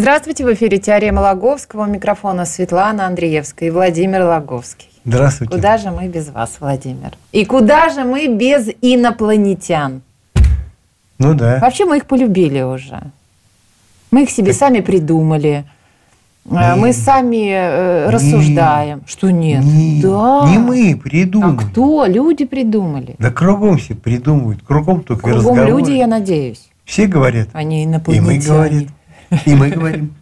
Здравствуйте, 0.00 0.44
в 0.44 0.52
эфире 0.52 0.76
«Теорема 0.76 1.20
Логовского». 1.20 1.84
У 1.84 1.86
микрофона 1.86 2.44
Светлана 2.44 3.06
Андреевская 3.06 3.70
и 3.70 3.72
Владимир 3.72 4.24
Логовский. 4.24 4.90
Здравствуйте. 5.06 5.54
Куда 5.54 5.78
же 5.78 5.90
мы 5.90 6.06
без 6.08 6.28
вас, 6.28 6.56
Владимир? 6.60 7.12
И 7.32 7.46
куда 7.46 7.88
же 7.88 8.04
мы 8.04 8.26
без 8.28 8.68
инопланетян? 8.82 10.02
Ну 11.18 11.32
да. 11.32 11.60
Вообще 11.60 11.86
мы 11.86 11.96
их 11.96 12.04
полюбили 12.04 12.60
уже. 12.60 13.00
Мы 14.10 14.24
их 14.24 14.30
себе 14.30 14.52
сами 14.52 14.80
придумали. 14.80 15.64
Э, 16.44 16.74
Мы 16.76 16.92
сами 16.92 17.48
э, 17.52 18.10
рассуждаем. 18.10 19.00
Что 19.06 19.30
нет? 19.30 19.64
Не, 19.64 20.02
да. 20.02 20.46
не 20.50 20.58
мы 20.58 20.92
А 20.92 20.96
придумали. 21.02 21.56
кто? 21.56 22.04
Люди 22.04 22.44
придумали. 22.44 23.14
Да 23.18 23.30
кругом 23.30 23.78
все 23.78 23.94
придумывают, 23.94 24.60
кругом 24.62 25.02
только 25.04 25.22
Кругом 25.22 25.38
разговоры. 25.38 25.68
люди, 25.70 25.92
я 25.92 26.06
надеюсь. 26.06 26.68
Все 26.84 27.06
говорят, 27.06 27.48
Они 27.54 27.82
и 27.82 27.86
мы 27.86 27.92
инопланетяне. 27.92 28.40
говорим, 28.46 28.88
и 29.44 29.54
мы 29.54 29.70
говорим. 29.70 30.14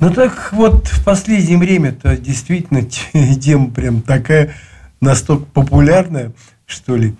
Ну 0.00 0.12
так 0.12 0.52
вот 0.52 0.88
в 0.88 1.04
последнее 1.04 1.58
время-то 1.58 2.16
действительно 2.16 2.82
те- 2.82 3.34
тема 3.40 3.70
прям 3.70 4.02
такая 4.02 4.54
настолько 5.00 5.44
популярная, 5.46 6.32
что 6.66 6.96
ли, 6.96 7.14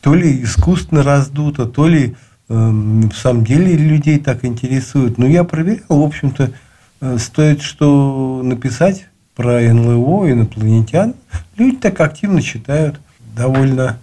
то 0.00 0.14
ли 0.14 0.42
искусственно 0.42 1.02
раздута, 1.02 1.66
то 1.66 1.88
ли 1.88 2.16
эм, 2.48 3.08
в 3.10 3.16
самом 3.16 3.44
деле 3.44 3.76
людей 3.76 4.18
так 4.18 4.44
интересует. 4.44 5.18
Но 5.18 5.26
я 5.26 5.44
проверял, 5.44 6.00
в 6.00 6.04
общем-то, 6.04 6.52
э, 7.00 7.18
стоит 7.18 7.62
что 7.62 8.42
написать 8.42 9.06
про 9.34 9.60
НЛО, 9.60 10.32
инопланетян. 10.32 11.14
Люди 11.56 11.76
так 11.76 12.00
активно 12.00 12.42
читают, 12.42 13.00
довольно, 13.36 13.98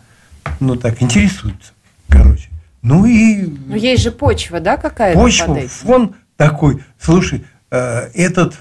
ну 0.60 0.76
так, 0.78 1.02
интересуются, 1.02 1.74
короче. 2.08 2.50
Ну 2.86 3.04
и 3.06 3.48
Ну, 3.66 3.76
есть 3.76 4.04
же 4.04 4.12
почва, 4.12 4.60
да, 4.60 4.78
какая-то 4.78 5.20
почва, 5.20 5.60
фон 5.68 6.14
такой. 6.38 6.84
Слушай, 7.00 7.44
э, 7.72 8.10
этот 8.14 8.60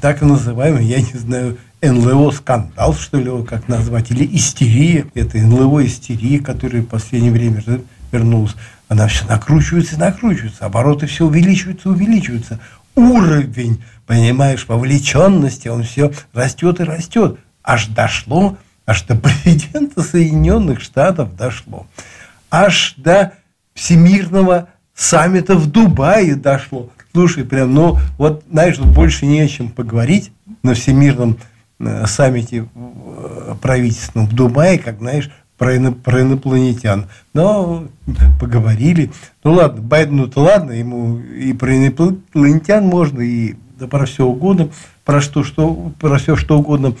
так 0.00 0.22
называемый, 0.22 0.84
я 0.84 1.00
не 1.00 1.18
знаю, 1.18 1.58
НЛО-скандал, 1.82 2.94
что 2.94 3.18
ли 3.18 3.24
его 3.24 3.42
как 3.42 3.66
назвать, 3.66 4.12
или 4.12 4.24
истерия, 4.36 5.06
это 5.14 5.38
НЛО-истерия, 5.38 6.38
которая 6.38 6.82
в 6.82 6.86
последнее 6.86 7.32
время 7.32 7.60
вернулась, 8.12 8.54
она 8.88 9.08
все 9.08 9.26
накручивается 9.26 9.96
и 9.96 9.98
накручивается, 9.98 10.64
обороты 10.64 11.06
все 11.06 11.26
увеличиваются 11.26 11.88
и 11.88 11.92
увеличиваются. 11.92 12.60
Уровень, 12.94 13.82
понимаешь, 14.06 14.66
вовлеченности, 14.68 15.66
он 15.66 15.82
все 15.82 16.12
растет 16.32 16.78
и 16.78 16.84
растет. 16.84 17.40
Аж 17.64 17.86
дошло, 17.88 18.58
аж 18.86 19.02
до 19.02 19.16
президента 19.16 20.02
Соединенных 20.02 20.80
Штатов 20.80 21.34
дошло. 21.34 21.88
Аж 22.48 22.94
до 22.96 23.32
всемирного 23.76 24.70
саммита 24.94 25.54
в 25.54 25.70
Дубае 25.70 26.34
дошло. 26.34 26.90
Слушай, 27.12 27.44
прям, 27.44 27.72
ну, 27.72 27.98
вот, 28.18 28.42
знаешь, 28.50 28.78
больше 28.78 29.26
не 29.26 29.40
о 29.40 29.48
чем 29.48 29.68
поговорить 29.68 30.32
на 30.62 30.74
всемирном 30.74 31.36
э, 31.78 32.06
саммите 32.06 32.66
э, 32.74 33.54
правительственном 33.62 34.28
в 34.28 34.34
Дубае, 34.34 34.78
как, 34.78 34.98
знаешь, 34.98 35.30
про, 35.56 35.76
ино- 35.76 35.92
про 35.94 36.22
инопланетян. 36.22 37.06
Но 37.32 37.86
поговорили. 38.40 39.12
Ну, 39.44 39.52
ладно, 39.52 39.82
Байдену-то 39.82 40.40
ладно, 40.40 40.72
ему 40.72 41.18
и 41.18 41.52
про 41.52 41.76
инопланетян 41.76 42.84
можно, 42.84 43.20
и 43.20 43.54
да 43.78 43.86
про 43.86 44.06
все 44.06 44.26
угодно, 44.26 44.70
про 45.04 45.20
что, 45.20 45.44
что, 45.44 45.92
про 46.00 46.18
все 46.18 46.36
что 46.36 46.58
угодно. 46.58 46.94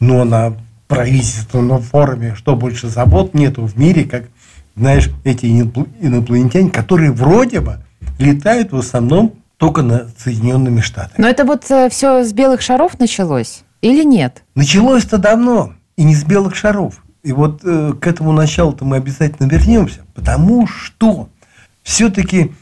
Но 0.00 0.24
на 0.24 0.56
правительственном 0.88 1.82
форуме 1.82 2.34
что 2.34 2.56
больше 2.56 2.88
забот 2.88 3.34
нету 3.34 3.66
в 3.66 3.78
мире, 3.78 4.04
как, 4.04 4.28
знаешь, 4.76 5.10
эти 5.24 5.46
инопл- 5.46 5.88
инопланетяне, 6.00 6.70
которые 6.70 7.12
вроде 7.12 7.60
бы 7.60 7.84
летают 8.18 8.72
в 8.72 8.76
основном 8.76 9.34
только 9.56 9.82
над 9.82 10.18
Соединенными 10.18 10.80
Штатами. 10.80 11.20
Но 11.20 11.28
это 11.28 11.44
вот 11.44 11.64
все 11.64 12.24
с 12.24 12.32
белых 12.32 12.60
шаров 12.60 12.98
началось 12.98 13.64
или 13.84 14.02
нет? 14.02 14.42
Началось-то 14.54 15.18
давно, 15.18 15.74
и 15.96 16.04
не 16.04 16.14
с 16.14 16.24
белых 16.24 16.56
шаров. 16.56 17.04
И 17.22 17.32
вот 17.32 17.60
э, 17.64 17.92
к 18.00 18.06
этому 18.06 18.32
началу-то 18.32 18.84
мы 18.84 18.96
обязательно 18.96 19.46
вернемся, 19.46 20.00
потому 20.14 20.66
что 20.66 21.28
все-таки 21.82 22.52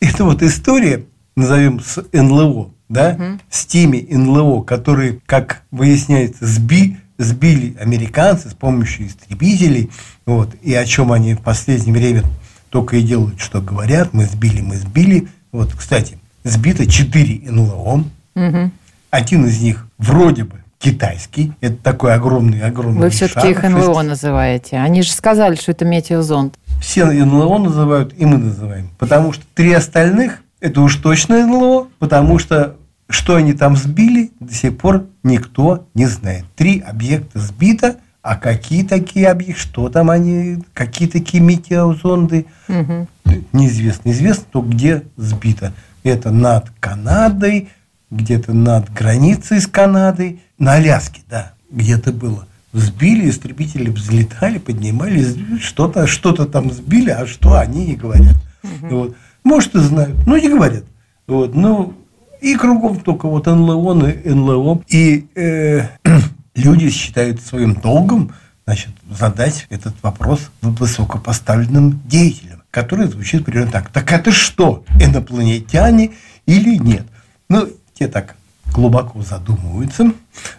эта 0.00 0.24
вот 0.24 0.42
история, 0.42 1.04
назовем 1.36 1.80
с 1.80 2.02
НЛО, 2.12 2.70
да, 2.88 3.38
с 3.50 3.66
теми 3.66 4.06
НЛО, 4.10 4.62
которые, 4.62 5.20
как 5.26 5.62
выясняется, 5.70 6.46
сби, 6.46 6.96
сбили 7.24 7.76
американцы 7.80 8.50
с 8.50 8.54
помощью 8.54 9.06
истребителей, 9.06 9.90
вот, 10.26 10.54
и 10.62 10.74
о 10.74 10.84
чем 10.84 11.12
они 11.12 11.34
в 11.34 11.40
последнее 11.40 11.92
время 11.94 12.24
только 12.70 12.96
и 12.96 13.02
делают, 13.02 13.40
что 13.40 13.60
говорят, 13.60 14.12
мы 14.12 14.24
сбили, 14.24 14.60
мы 14.60 14.76
сбили. 14.76 15.28
Вот, 15.52 15.72
кстати, 15.74 16.18
сбито 16.44 16.86
4 16.86 17.50
НЛО, 17.50 18.04
Мгм. 18.34 18.72
один 19.10 19.46
из 19.46 19.60
них 19.60 19.86
вроде 19.98 20.44
бы 20.44 20.56
китайский. 20.78 21.52
Это 21.60 21.76
такой 21.76 22.14
огромный, 22.14 22.62
огромный 22.62 23.00
Вы 23.02 23.10
все-таки 23.10 23.50
их 23.50 23.62
НЛО 23.62 23.94
шесть- 23.96 24.08
называете. 24.08 24.78
Они 24.78 25.02
же 25.02 25.10
сказали, 25.10 25.56
что 25.56 25.72
это 25.72 25.84
метеозонд. 25.84 26.54
Все 26.80 27.04
НЛО 27.04 27.58
называют, 27.58 28.14
и 28.16 28.24
мы 28.24 28.38
называем. 28.38 28.88
Потому 28.98 29.32
что 29.32 29.42
три 29.54 29.72
остальных– 29.74 30.42
это 30.60 30.80
уж 30.80 30.96
точно 30.96 31.46
НЛО, 31.46 31.88
потому 31.98 32.38
что 32.38 32.76
что 33.10 33.36
они 33.36 33.52
там 33.52 33.76
сбили, 33.76 34.30
до 34.40 34.52
сих 34.54 34.76
пор 34.78 35.06
никто 35.22 35.86
не 35.94 36.06
знает. 36.06 36.44
Три 36.56 36.80
объекта 36.80 37.38
сбито, 37.40 37.96
а 38.22 38.36
какие 38.36 38.84
такие 38.84 39.28
объекты, 39.28 39.60
что 39.60 39.88
там 39.88 40.10
они, 40.10 40.62
какие 40.74 41.08
такие 41.08 41.42
метеозонды, 41.42 42.46
Мгм. 42.68 43.08
неизвестно. 43.52 44.10
Известно 44.10 44.44
только, 44.50 44.68
где 44.68 45.02
сбито. 45.16 45.72
Это 46.02 46.30
над 46.30 46.70
Канадой, 46.80 47.68
где-то 48.10 48.52
над 48.52 48.92
границей 48.92 49.60
с 49.60 49.66
Канадой, 49.66 50.40
на 50.58 50.74
Аляске, 50.74 51.20
да, 51.28 51.52
где-то 51.70 52.12
было. 52.12 52.46
Сбили, 52.72 53.28
истребители 53.28 53.90
взлетали, 53.90 54.58
поднимались, 54.58 55.34
что-то 55.60 56.06
что 56.06 56.32
там 56.32 56.70
сбили, 56.70 57.10
а 57.10 57.26
что 57.26 57.58
они 57.58 57.86
не 57.86 57.96
говорят. 57.96 58.36
Вот. 58.82 59.16
Может, 59.42 59.74
и 59.74 59.78
знают, 59.80 60.26
но 60.26 60.36
не 60.36 60.48
говорят. 60.48 60.84
Вот. 61.26 61.54
Ну, 61.54 61.94
и 62.40 62.56
кругом 62.56 63.00
только 63.00 63.28
вот 63.28 63.46
НЛО, 63.46 63.94
НЛО. 64.24 64.82
И 64.88 65.26
э, 65.34 65.88
люди 66.54 66.90
считают 66.90 67.40
своим 67.40 67.74
долгом 67.74 68.32
значит, 68.66 68.90
задать 69.10 69.66
этот 69.70 69.94
вопрос 70.02 70.50
высокопоставленным 70.62 72.00
деятелям, 72.06 72.62
который 72.70 73.06
звучит 73.06 73.44
примерно 73.44 73.72
так. 73.72 73.90
Так 73.90 74.12
это 74.12 74.30
что, 74.30 74.84
инопланетяне 75.00 76.12
или 76.46 76.76
нет? 76.76 77.06
Ну, 77.48 77.68
те 77.94 78.08
так 78.08 78.36
глубоко 78.72 79.22
задумываются, 79.22 80.12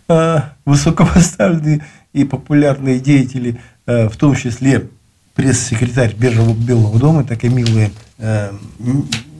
э, 0.07 0.39
высокопоставленные 0.65 1.85
и 2.13 2.25
популярные 2.25 2.99
деятели, 2.99 3.59
э, 3.85 4.09
в 4.09 4.17
том 4.17 4.35
числе 4.35 4.89
пресс-секретарь 5.33 6.13
Белого, 6.13 6.53
Белого 6.53 6.99
дома, 6.99 7.23
такая 7.23 7.49
милая 7.49 7.91
э, 8.17 8.51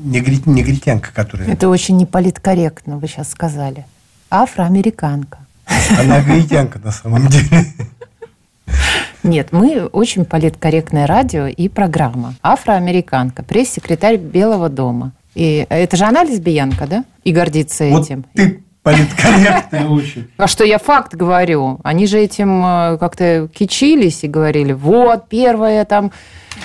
н- 0.04 0.12
негри- 0.12 0.42
негритянка, 0.46 1.12
которая... 1.14 1.48
Это 1.50 1.70
очень 1.70 1.98
неполиткорректно, 1.98 2.98
вы 2.98 3.08
сейчас 3.08 3.30
сказали. 3.32 3.86
Афроамериканка. 4.30 5.40
Она 6.00 6.22
гаитянка 6.22 6.80
на 6.80 6.92
самом 6.92 7.28
деле. 7.28 7.66
Нет, 9.24 9.50
мы 9.52 9.86
очень 9.86 10.26
политкорректное 10.26 11.06
радио 11.06 11.46
и 11.46 11.70
программа. 11.70 12.34
Афроамериканка, 12.42 13.44
пресс-секретарь 13.44 14.18
Белого 14.18 14.68
дома. 14.70 15.12
И 15.36 15.66
это 15.70 15.96
же 15.96 16.06
она 16.06 16.24
лесбиянка, 16.24 16.88
да? 16.88 17.06
И 17.24 17.32
гордится 17.32 17.86
Вот 17.90 18.06
этим. 18.06 18.26
ты 18.34 18.64
политкорректная 18.84 19.88
очень. 19.88 20.28
А 20.38 20.48
что 20.48 20.64
я 20.64 20.80
факт 20.80 21.14
говорю? 21.16 21.80
Они 21.84 22.08
же 22.08 22.18
этим 22.20 22.66
э, 22.66 22.98
как-то 22.98 23.48
кичились 23.54 24.24
и 24.24 24.28
говорили, 24.28 24.74
вот, 24.74 25.30
первая 25.30 25.86
там 25.86 26.12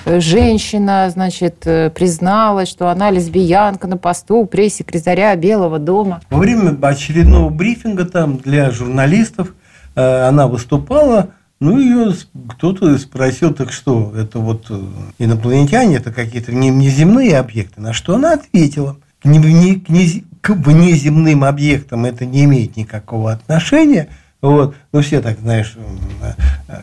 э, 0.05 0.21
женщина, 0.21 1.11
значит, 1.11 1.67
э, 1.67 1.91
призналась, 1.91 2.69
что 2.69 2.89
она 2.89 3.11
лесбиянка 3.11 3.87
на 3.87 3.97
посту 3.99 4.47
пресс-секретаря 4.47 5.35
Белого 5.37 5.79
дома. 5.79 6.21
Во 6.31 6.39
время 6.39 6.77
очередного 6.83 7.51
брифинга 7.51 8.05
там 8.05 8.39
для 8.39 8.71
журналистов 8.71 9.55
она 9.95 10.47
выступала, 10.47 11.31
ну, 11.59 11.81
ее 11.81 12.13
кто-то 12.51 12.99
спросил, 12.99 13.55
так 13.55 13.73
что, 13.73 14.13
это 14.15 14.41
вот 14.41 14.71
инопланетяне, 15.19 15.97
это 15.97 16.13
какие-то 16.13 16.53
не- 16.53 16.69
неземные 16.69 17.39
объекты, 17.39 17.81
на 17.81 17.95
что 17.95 18.17
она 18.17 18.35
ответила. 18.35 18.99
не, 19.25 19.39
не, 19.39 19.83
не, 19.89 20.26
к 20.47 20.51
внеземным 20.51 21.43
объектам 21.43 22.05
это 22.05 22.25
не 22.25 22.45
имеет 22.45 22.77
никакого 22.77 23.33
отношения. 23.33 24.07
Вот. 24.41 24.77
Ну, 24.93 25.01
все 25.01 25.21
так, 25.21 25.41
знаешь, 25.41 25.77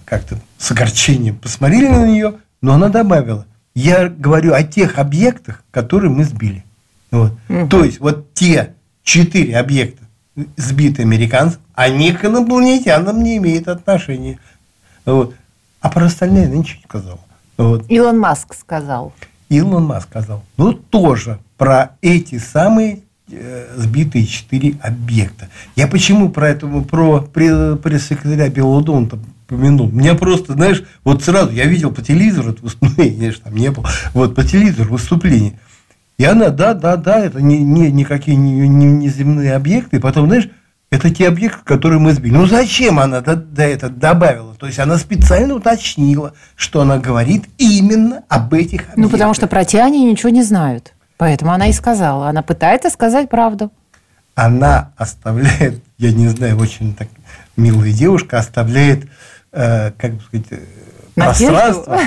как-то 0.04 0.38
с 0.58 0.70
огорчением 0.72 1.38
посмотрели 1.38 1.88
на 1.88 2.06
нее, 2.06 2.34
но 2.62 2.74
она 2.74 2.90
добавила, 2.90 3.46
я 3.74 4.10
говорю 4.10 4.54
о 4.54 4.64
тех 4.64 5.00
объектах, 5.00 5.64
которые 5.72 6.12
мы 6.12 6.26
сбили. 6.26 6.66
Вот. 7.10 7.32
Угу. 7.48 7.68
То 7.70 7.86
есть, 7.86 8.02
вот 8.02 8.34
те 8.34 8.74
четыре 9.02 9.56
объекта, 9.56 10.04
сбитые 10.58 11.06
американцы, 11.06 11.58
они 11.74 12.12
к 12.12 12.26
инопланетянам 12.26 13.24
не 13.24 13.38
имеют 13.38 13.70
отношения. 13.70 14.40
Вот. 15.06 15.36
А 15.80 15.90
про 15.90 16.08
остальные 16.08 16.48
она 16.48 16.56
ничего 16.58 16.80
не 16.80 16.84
сказала. 16.84 17.20
Вот. 17.56 17.86
Илон 17.90 18.20
Маск 18.20 18.56
сказал. 18.56 19.14
Илон 19.48 19.86
Маск 19.86 20.10
сказал. 20.10 20.44
Ну, 20.58 20.74
тоже 20.74 21.40
про 21.56 21.92
эти 22.02 22.40
самые 22.40 23.04
сбитые 23.76 24.26
четыре 24.26 24.76
объекта. 24.82 25.50
Я 25.76 25.88
почему 25.88 26.30
про 26.30 26.50
это, 26.50 26.68
про 26.68 27.22
пресс-секретаря 27.22 28.50
Белого 28.50 28.84
дома 28.84 29.10
помянул? 29.48 29.92
Меня 29.92 30.16
просто, 30.16 30.54
знаешь, 30.54 30.84
вот 31.04 31.24
сразу 31.24 31.52
я 31.52 31.66
видел 31.66 31.92
по 31.92 32.02
телевизору 32.02 32.52
это 32.52 32.62
выступление, 32.62 33.16
конечно, 33.20 33.46
там 33.46 33.56
не 33.56 33.72
было, 33.72 33.88
вот 34.14 34.36
по 34.36 34.44
телевизору 34.44 34.94
выступление. 34.94 35.60
И 36.18 36.26
она, 36.26 36.50
да, 36.50 36.74
да, 36.74 36.96
да, 36.96 37.20
это 37.20 37.42
не, 37.42 37.58
не, 37.60 37.92
никакие 37.92 38.38
не, 38.38 38.68
не, 38.68 38.86
не 38.86 39.10
земные 39.10 39.56
объекты. 39.56 39.98
И 39.98 40.00
потом, 40.00 40.28
знаешь, 40.28 40.48
это 40.94 41.10
те 41.10 41.28
объекты, 41.28 41.64
которые 41.64 42.00
мы 42.00 42.14
сбили. 42.14 42.34
Ну 42.34 42.46
зачем 42.46 43.00
она 43.00 43.22
до, 43.22 43.36
до 43.36 43.64
этого 43.64 43.92
добавила? 43.92 44.54
То 44.54 44.68
есть 44.68 44.78
она 44.78 44.98
специально 44.98 45.56
уточнила, 45.56 46.34
что 46.56 46.82
она 46.82 47.00
говорит 47.00 47.46
именно 47.58 48.24
об 48.30 48.54
этих 48.54 48.82
объектах. 48.82 48.98
Ну 48.98 49.10
потому 49.10 49.34
что 49.34 49.48
про 49.48 49.66
те 49.66 49.82
они 49.82 50.06
ничего 50.06 50.30
не 50.30 50.44
знают. 50.44 50.94
Поэтому 51.18 51.52
она 51.52 51.68
и 51.68 51.74
сказала. 51.74 52.30
Она 52.30 52.42
пытается 52.42 52.90
сказать 52.90 53.30
правду. 53.30 53.72
Она 54.36 54.92
оставляет, 54.98 55.84
я 55.98 56.12
не 56.12 56.28
знаю, 56.28 56.58
очень 56.58 56.96
так 56.96 57.08
милая 57.56 57.92
девушка, 57.92 58.40
оставляет, 58.40 59.08
э, 59.52 59.92
как 59.92 60.14
бы 60.14 60.22
сказать, 60.22 60.48
э, 60.50 60.60
пространство. 61.14 62.00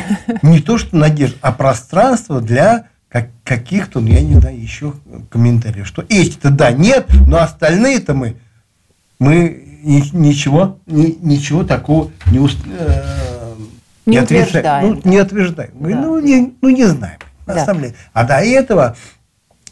Не 0.42 0.60
то, 0.60 0.76
что 0.76 0.96
надежда, 0.96 1.38
а 1.40 1.52
пространство 1.52 2.40
для 2.40 2.86
как, 3.08 3.28
каких-то, 3.44 4.00
ну, 4.00 4.08
я 4.08 4.20
не 4.20 4.40
знаю, 4.40 4.60
еще 4.60 4.94
комментариев. 5.30 5.86
Что 5.86 6.04
эти-то 6.08 6.50
да, 6.50 6.72
нет, 6.72 7.06
но 7.26 7.38
остальные-то 7.38 8.14
мы 8.14 8.36
мы 9.18 9.66
ничего, 9.82 10.78
ничего 10.86 11.64
такого 11.64 12.10
не, 12.26 12.38
э, 12.38 13.54
не, 14.04 14.16
не 14.16 14.20
утверждаем. 14.20 15.00
Ну, 15.04 15.10
не 15.10 15.20
утверждаем. 15.20 15.70
Да. 15.74 15.88
Ну, 15.88 16.20
не, 16.20 16.54
ну, 16.60 16.68
не 16.68 16.84
знаем. 16.84 17.18
Да. 17.46 17.64
А 18.12 18.24
до 18.24 18.38
этого, 18.38 18.96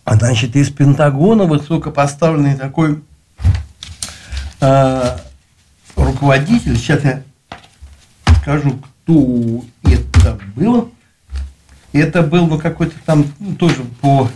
значит, 0.06 0.54
из 0.56 0.70
Пентагона 0.70 1.44
высокопоставленный 1.44 2.56
такой 2.56 3.02
э, 4.60 5.18
руководитель, 5.96 6.76
сейчас 6.76 7.02
я 7.04 7.22
скажу, 8.40 8.78
кто 9.04 9.64
это 9.82 10.38
был. 10.54 10.92
Это 11.92 12.22
был 12.22 12.46
ну, 12.46 12.58
какой-то 12.58 12.94
там 13.04 13.24
ну, 13.38 13.54
тоже 13.54 13.84
по 14.00 14.28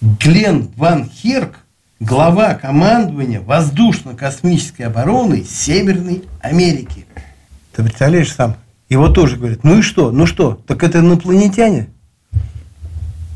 Глен 0.00 0.68
Ван 0.76 1.08
Херк, 1.08 1.58
глава 2.00 2.54
командования 2.54 3.40
воздушно-космической 3.40 4.82
обороны 4.82 5.44
Северной 5.44 6.24
Америки. 6.40 7.06
Ты 7.72 7.84
представляешь 7.84 8.32
сам? 8.32 8.56
Его 8.92 9.08
тоже 9.08 9.38
говорят, 9.38 9.64
ну 9.64 9.78
и 9.78 9.80
что, 9.80 10.10
ну 10.10 10.26
что, 10.26 10.62
так 10.66 10.82
это 10.82 10.98
инопланетяне? 10.98 11.88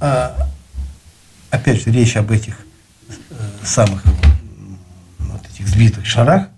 А, 0.02 0.50
опять 1.48 1.82
же, 1.82 1.90
речь 1.90 2.14
об 2.18 2.30
этих 2.30 2.58
э, 3.30 3.34
самых 3.62 4.04
вот 5.18 5.40
этих 5.50 5.66
сбитых 5.66 6.04
шарах. 6.04 6.48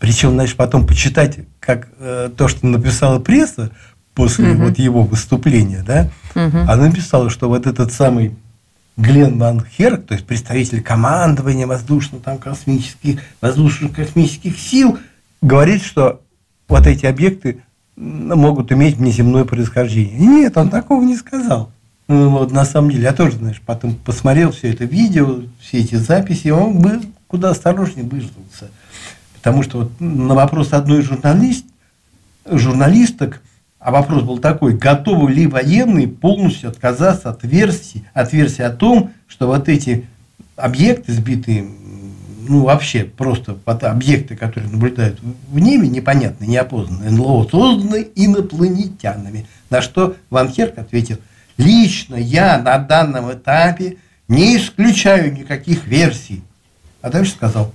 Причем, 0.00 0.32
знаешь, 0.32 0.56
потом 0.56 0.88
почитать, 0.88 1.38
как 1.60 1.86
э, 2.00 2.30
то, 2.36 2.48
что 2.48 2.66
написала 2.66 3.20
пресса 3.20 3.70
после 4.12 4.54
угу. 4.54 4.64
вот 4.64 4.78
его 4.80 5.04
выступления, 5.04 5.84
да, 5.86 6.10
угу. 6.34 6.58
она 6.58 6.86
написала, 6.86 7.30
что 7.30 7.48
вот 7.48 7.68
этот 7.68 7.92
самый 7.92 8.34
Глен 8.96 9.38
Ван 9.38 9.64
Херк, 9.64 10.04
то 10.04 10.14
есть 10.14 10.26
представитель 10.26 10.82
командования 10.82 11.68
воздушно-космических 11.68 13.20
воздушно-космических 13.40 14.58
сил, 14.58 14.98
говорит, 15.40 15.84
что 15.84 16.22
вот 16.66 16.84
эти 16.88 17.06
объекты 17.06 17.62
могут 17.98 18.70
иметь 18.72 18.96
внеземное 18.96 19.44
происхождение. 19.44 20.18
Нет, 20.18 20.56
он 20.56 20.70
такого 20.70 21.02
не 21.02 21.16
сказал. 21.16 21.70
Ну, 22.06 22.30
вот, 22.30 22.52
на 22.52 22.64
самом 22.64 22.90
деле, 22.90 23.04
я 23.04 23.12
тоже, 23.12 23.36
знаешь, 23.36 23.60
потом 23.64 23.94
посмотрел 23.94 24.52
все 24.52 24.72
это 24.72 24.84
видео, 24.84 25.42
все 25.60 25.78
эти 25.78 25.96
записи, 25.96 26.48
он 26.48 26.78
был 26.80 27.02
куда 27.26 27.50
осторожнее 27.50 28.06
выждался. 28.06 28.70
Потому 29.34 29.62
что 29.62 29.80
вот 29.80 30.00
на 30.00 30.34
вопрос 30.34 30.72
одной 30.72 31.02
журналист, 31.02 31.66
журналисток, 32.50 33.42
а 33.78 33.90
вопрос 33.90 34.22
был 34.22 34.38
такой, 34.38 34.76
готовы 34.76 35.30
ли 35.30 35.46
военные 35.46 36.08
полностью 36.08 36.70
отказаться 36.70 37.30
от 37.30 37.44
версии, 37.44 38.04
от 38.14 38.32
версии 38.32 38.62
о 38.62 38.70
том, 38.70 39.12
что 39.26 39.46
вот 39.46 39.68
эти 39.68 40.06
объекты 40.56 41.12
сбитые, 41.12 41.68
ну 42.48 42.64
вообще 42.64 43.04
просто 43.04 43.56
объекты, 43.66 44.36
которые 44.36 44.70
наблюдают 44.70 45.20
в 45.50 45.58
небе, 45.58 45.88
непонятные, 45.88 46.48
неопознанные, 46.48 47.10
НЛО, 47.10 47.48
созданы 47.48 48.08
инопланетянами. 48.14 49.46
На 49.70 49.82
что 49.82 50.16
Ван 50.30 50.48
Херк 50.48 50.78
ответил, 50.78 51.18
лично 51.56 52.16
я 52.16 52.58
на 52.58 52.78
данном 52.78 53.32
этапе 53.32 53.98
не 54.26 54.56
исключаю 54.56 55.32
никаких 55.32 55.86
версий. 55.86 56.42
А 57.02 57.10
дальше 57.10 57.32
сказал, 57.32 57.72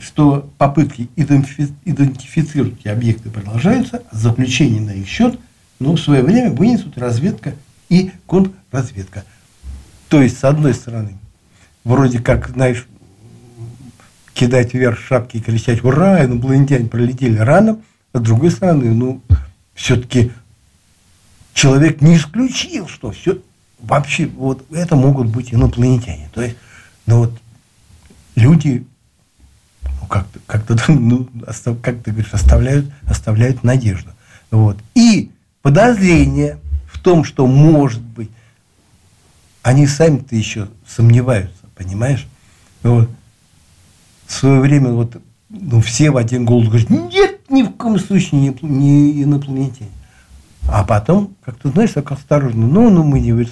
что 0.00 0.50
попытки 0.58 1.08
идентифицировать 1.16 2.86
объекты 2.86 3.30
продолжаются, 3.30 4.02
а 4.10 4.16
заключение 4.16 4.80
на 4.80 4.90
их 4.90 5.06
счет 5.06 5.38
ну, 5.78 5.94
в 5.94 6.00
свое 6.00 6.22
время 6.22 6.50
вынесут 6.50 6.98
разведка 6.98 7.54
и 7.88 8.12
контрразведка. 8.26 9.24
То 10.08 10.22
есть, 10.22 10.38
с 10.38 10.44
одной 10.44 10.74
стороны, 10.74 11.18
вроде 11.84 12.20
как, 12.20 12.48
знаешь, 12.48 12.86
кидать 14.34 14.74
вверх 14.74 14.98
шапки 14.98 15.38
и 15.38 15.40
кричать 15.40 15.82
«Ура!» 15.84 16.24
инопланетяне 16.24 16.88
пролетели 16.88 17.38
рано, 17.38 17.80
а 18.12 18.18
с 18.18 18.20
другой 18.20 18.50
стороны, 18.50 18.92
ну, 18.92 19.22
все-таки 19.74 20.32
человек 21.54 22.00
не 22.00 22.16
исключил, 22.16 22.88
что 22.88 23.12
все 23.12 23.38
вообще 23.78 24.26
вот 24.26 24.64
это 24.72 24.96
могут 24.96 25.28
быть 25.28 25.54
инопланетяне. 25.54 26.28
То 26.34 26.42
есть, 26.42 26.56
ну 27.06 27.18
вот 27.18 27.40
люди 28.34 28.86
ну, 29.82 30.06
как-то, 30.06 30.40
как-то, 30.46 30.76
ну, 30.92 31.28
как 31.82 32.02
ты 32.02 32.10
говоришь, 32.10 32.34
оставляют, 32.34 32.90
оставляют 33.06 33.62
надежду. 33.62 34.10
Вот. 34.50 34.78
И 34.94 35.30
подозрение 35.62 36.58
в 36.92 36.98
том, 36.98 37.24
что 37.24 37.46
может 37.46 38.02
быть, 38.02 38.30
они 39.62 39.86
сами-то 39.86 40.36
еще 40.36 40.68
сомневаются, 40.86 41.64
понимаешь? 41.74 42.26
Вот. 42.82 43.08
В 44.26 44.32
свое 44.32 44.60
время 44.60 44.90
вот, 44.90 45.16
ну, 45.50 45.80
все 45.80 46.10
в 46.10 46.16
один 46.16 46.44
голос 46.44 46.68
говорят, 46.68 46.90
нет, 46.90 47.40
ни 47.48 47.62
в 47.62 47.70
коем 47.72 47.98
случае 47.98 48.40
не, 48.40 48.56
не 48.62 49.22
инопланетяне. 49.22 49.90
А 50.68 50.84
потом, 50.84 51.34
как-то, 51.44 51.68
знаешь, 51.70 51.92
так 51.92 52.10
осторожно, 52.12 52.66
ну, 52.66 52.90
ну 52.90 53.04
мы 53.04 53.20
не, 53.20 53.46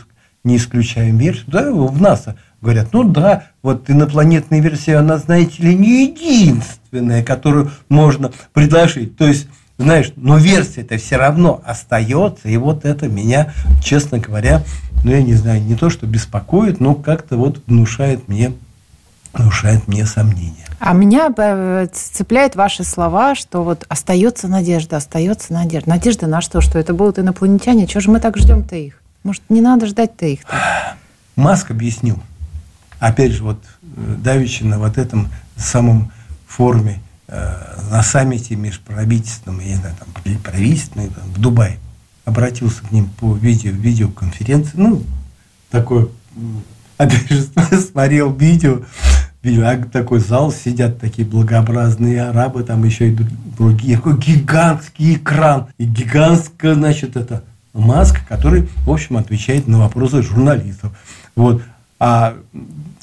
не 0.45 0.57
исключаем 0.57 1.19
версию. 1.19 1.47
Да, 1.49 1.71
в 1.71 2.01
НАСА 2.01 2.37
говорят, 2.61 2.93
ну 2.93 3.05
да, 3.05 3.49
вот 3.63 3.91
инопланетная 3.91 4.61
версия, 4.61 4.97
она, 4.97 5.19
знаете 5.19 5.63
ли, 5.63 5.75
не 5.75 6.07
единственная, 6.07 7.23
которую 7.23 7.71
можно 7.89 8.33
предложить. 8.53 9.17
То 9.17 9.27
есть, 9.27 9.49
знаешь, 9.79 10.13
но 10.17 10.39
версия-то 10.39 10.97
все 10.97 11.17
равно 11.17 11.61
остается, 11.67 12.49
и 12.49 12.57
вот 12.57 12.85
это 12.85 13.09
меня, 13.09 13.53
честно 13.83 14.19
говоря, 14.19 14.63
ну, 15.05 15.11
я 15.11 15.23
не 15.23 15.35
знаю, 15.35 15.63
не 15.63 15.75
то, 15.75 15.91
что 15.91 16.07
беспокоит, 16.07 16.81
но 16.81 16.95
как-то 16.95 17.37
вот 17.37 17.61
внушает 17.67 18.29
мне, 18.29 18.53
внушает 19.33 19.89
мне 19.89 20.07
сомнения. 20.07 20.67
А 20.79 20.93
меня 20.93 21.33
э, 21.37 21.87
цепляет 21.93 22.57
ваши 22.57 22.85
слова, 22.85 23.35
что 23.35 23.63
вот 23.63 23.85
остается 23.89 24.49
надежда, 24.49 24.97
остается 24.97 25.53
надежда. 25.53 25.91
Надежда 25.91 26.27
на 26.27 26.41
что? 26.41 26.61
Что 26.61 26.79
это 26.79 26.93
будут 26.93 27.19
инопланетяне? 27.19 27.87
Чего 27.87 28.01
же 28.01 28.11
мы 28.11 28.21
так 28.21 28.37
ждем-то 28.37 28.77
их? 28.77 29.01
Может, 29.23 29.43
не 29.49 29.61
надо 29.61 29.87
ждать-то 29.87 30.27
их? 30.27 30.41
-то? 30.41 30.57
Маск 31.37 31.71
объяснил– 31.71 32.19
опять 33.03 33.33
же, 33.33 33.43
вот 33.43 33.59
э, 33.83 34.17
давеча 34.19 34.65
на 34.65 34.79
вот 34.79 34.97
этом 34.97 35.29
самом 35.57 36.13
форуме, 36.47 37.01
э, 37.27 37.89
на 37.91 38.03
саммите 38.03 38.55
межправительственном, 38.55 39.61
я 39.61 39.71
не 39.71 39.75
знаю, 39.75 39.97
там, 39.99 40.09
правительственном, 40.43 41.11
в 41.35 41.41
Дубае, 41.41 41.79
обратился 42.25 42.83
к 42.83 42.93
ним 42.93 43.11
по 43.19 43.35
видео, 43.35 43.73
видеоконференции, 43.73 44.75
ну, 44.77 45.03
такой, 45.71 46.11
опять 47.03 47.29
же, 47.29 47.43
смотрел 47.81 48.33
видео, 48.33 48.83
видео, 49.43 49.67
а 49.67 49.77
такой 49.77 50.21
зал, 50.21 50.53
сидят 50.53 51.01
такие 51.01 51.27
благообразные 51.27 52.23
арабы, 52.23 52.63
там 52.63 52.85
еще 52.85 53.11
и 53.11 53.19
другие, 53.57 53.97
такой 53.97 54.19
гигантский 54.19 55.15
экран, 55.15 55.69
и 55.79 55.85
гигантская, 55.85 56.75
значит, 56.75 57.17
это 57.17 57.45
маска, 57.73 58.21
который, 58.29 58.69
в 58.85 58.91
общем, 58.91 59.17
отвечает 59.17 59.67
на 59.67 59.79
вопросы 59.79 60.23
журналистов. 60.23 60.93
Вот. 61.35 61.63
А 61.99 62.35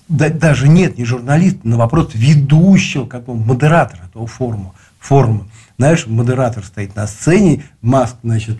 да, 0.07 0.29
даже 0.29 0.67
нет, 0.67 0.97
не 0.97 1.05
журналист, 1.05 1.63
на 1.63 1.77
вопрос 1.77 2.11
ведущего, 2.13 3.05
какого 3.05 3.37
модератора 3.37 4.01
этого 4.09 4.27
форума, 4.27 4.73
форума. 4.99 5.47
Знаешь, 5.77 6.07
модератор 6.07 6.65
стоит 6.65 6.95
на 6.95 7.07
сцене, 7.07 7.63
Маск, 7.81 8.15
значит, 8.23 8.59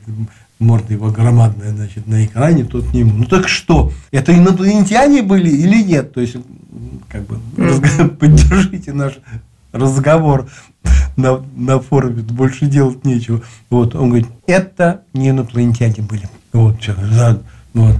морда 0.60 0.94
его 0.94 1.10
громадная, 1.10 1.72
значит, 1.72 2.08
на 2.08 2.26
экране, 2.26 2.66
тут 2.66 2.94
нему. 2.94 3.14
Ну 3.14 3.26
так 3.26 3.48
что, 3.48 3.92
это 4.12 4.38
инопланетяне 4.38 5.24
были 5.24 5.50
или 5.50 5.82
нет? 5.82 6.14
То 6.14 6.22
есть, 6.22 6.36
как 7.08 7.26
бы, 7.26 7.40
поддержите 8.20 8.94
наш 8.94 9.14
разговор 9.72 10.50
на, 11.16 11.42
на 11.56 11.80
форуме, 11.80 12.24
больше 12.24 12.66
делать 12.66 13.06
нечего. 13.06 13.42
Вот, 13.70 13.96
он 13.96 14.10
говорит, 14.10 14.28
это 14.48 15.02
не 15.14 15.30
инопланетяне 15.30 16.04
были. 16.04 16.28
Вот, 16.52 16.82
что, 16.82 17.42
вот. 17.74 17.96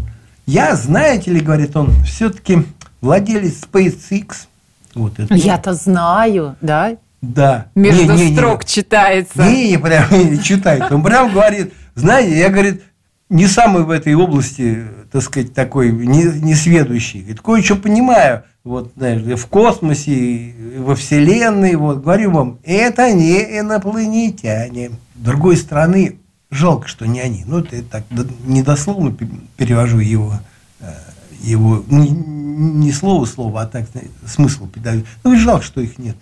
Я, 0.46 0.76
знаете 0.76 1.32
ли, 1.32 1.40
говорит 1.40 1.76
он, 1.78 1.92
все-таки 2.04 2.66
владелец 3.02 3.62
SpaceX. 3.72 4.48
Вот 4.96 5.20
это. 5.20 5.34
Я-то 5.36 5.74
знаю, 5.74 6.56
да? 6.60 6.98
Да. 7.22 7.68
Между 7.76 8.14
не, 8.14 8.32
не, 8.32 8.36
строк 8.36 8.64
не, 8.64 8.68
читается. 8.68 9.44
Не, 9.44 9.72
не, 9.72 9.78
прям 9.78 10.06
не 10.12 10.42
читает. 10.42 10.92
Он 10.92 11.04
прям 11.04 11.32
говорит, 11.32 11.74
знаете, 11.96 12.38
я, 12.38 12.50
говорит, 12.50 12.84
не 13.30 13.48
самый 13.48 13.84
в 13.84 13.92
этой 13.92 14.16
области, 14.16 14.86
так 15.12 15.22
сказать, 15.22 15.54
такой 15.54 15.92
не, 15.92 16.24
не 16.24 16.56
сведущий. 16.56 17.22
Говорит, 17.22 17.42
кое-что 17.42 17.76
понимаю, 17.76 18.44
вот, 18.64 18.92
знаешь, 18.96 19.22
в 19.40 19.48
космосе, 19.48 20.54
во 20.78 20.96
Вселенной, 20.96 21.76
вот, 21.76 22.02
говорю 22.02 22.32
вам, 22.32 22.60
это 22.64 23.12
не 23.12 23.60
инопланетяне. 23.60 24.92
Другой 25.16 25.58
стороны, 25.58 26.18
жалко, 26.50 26.88
что 26.88 27.06
не 27.06 27.20
они. 27.20 27.44
Ну, 27.46 27.60
это 27.60 27.84
так 27.84 28.04
недословно 28.46 29.16
перевожу 29.58 30.00
его, 30.00 30.40
э, 30.80 30.94
его 31.42 31.84
не, 31.88 32.10
не 32.10 32.92
слово 32.92 33.26
слово, 33.26 33.62
а 33.62 33.68
так 33.68 33.86
смысл 34.26 34.68
передаю. 34.68 35.04
Ну, 35.24 35.38
жалко, 35.38 35.64
что 35.64 35.82
их 35.82 35.98
нет. 35.98 36.16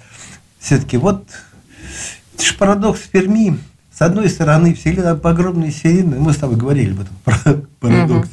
Все-таки 0.60 0.98
вот 0.98 1.26
это 2.36 2.46
же 2.46 2.54
парадокс 2.56 3.02
Перми. 3.02 3.58
С 3.98 4.02
одной 4.02 4.30
стороны, 4.30 4.76
вселенная 4.76 5.14
огромная 5.14 5.72
вселенная, 5.72 6.20
мы 6.20 6.32
с 6.32 6.38
тобой 6.38 6.56
говорили 6.56 6.92
об 6.92 7.02
этом 7.02 7.68
парадоксе. 7.80 8.32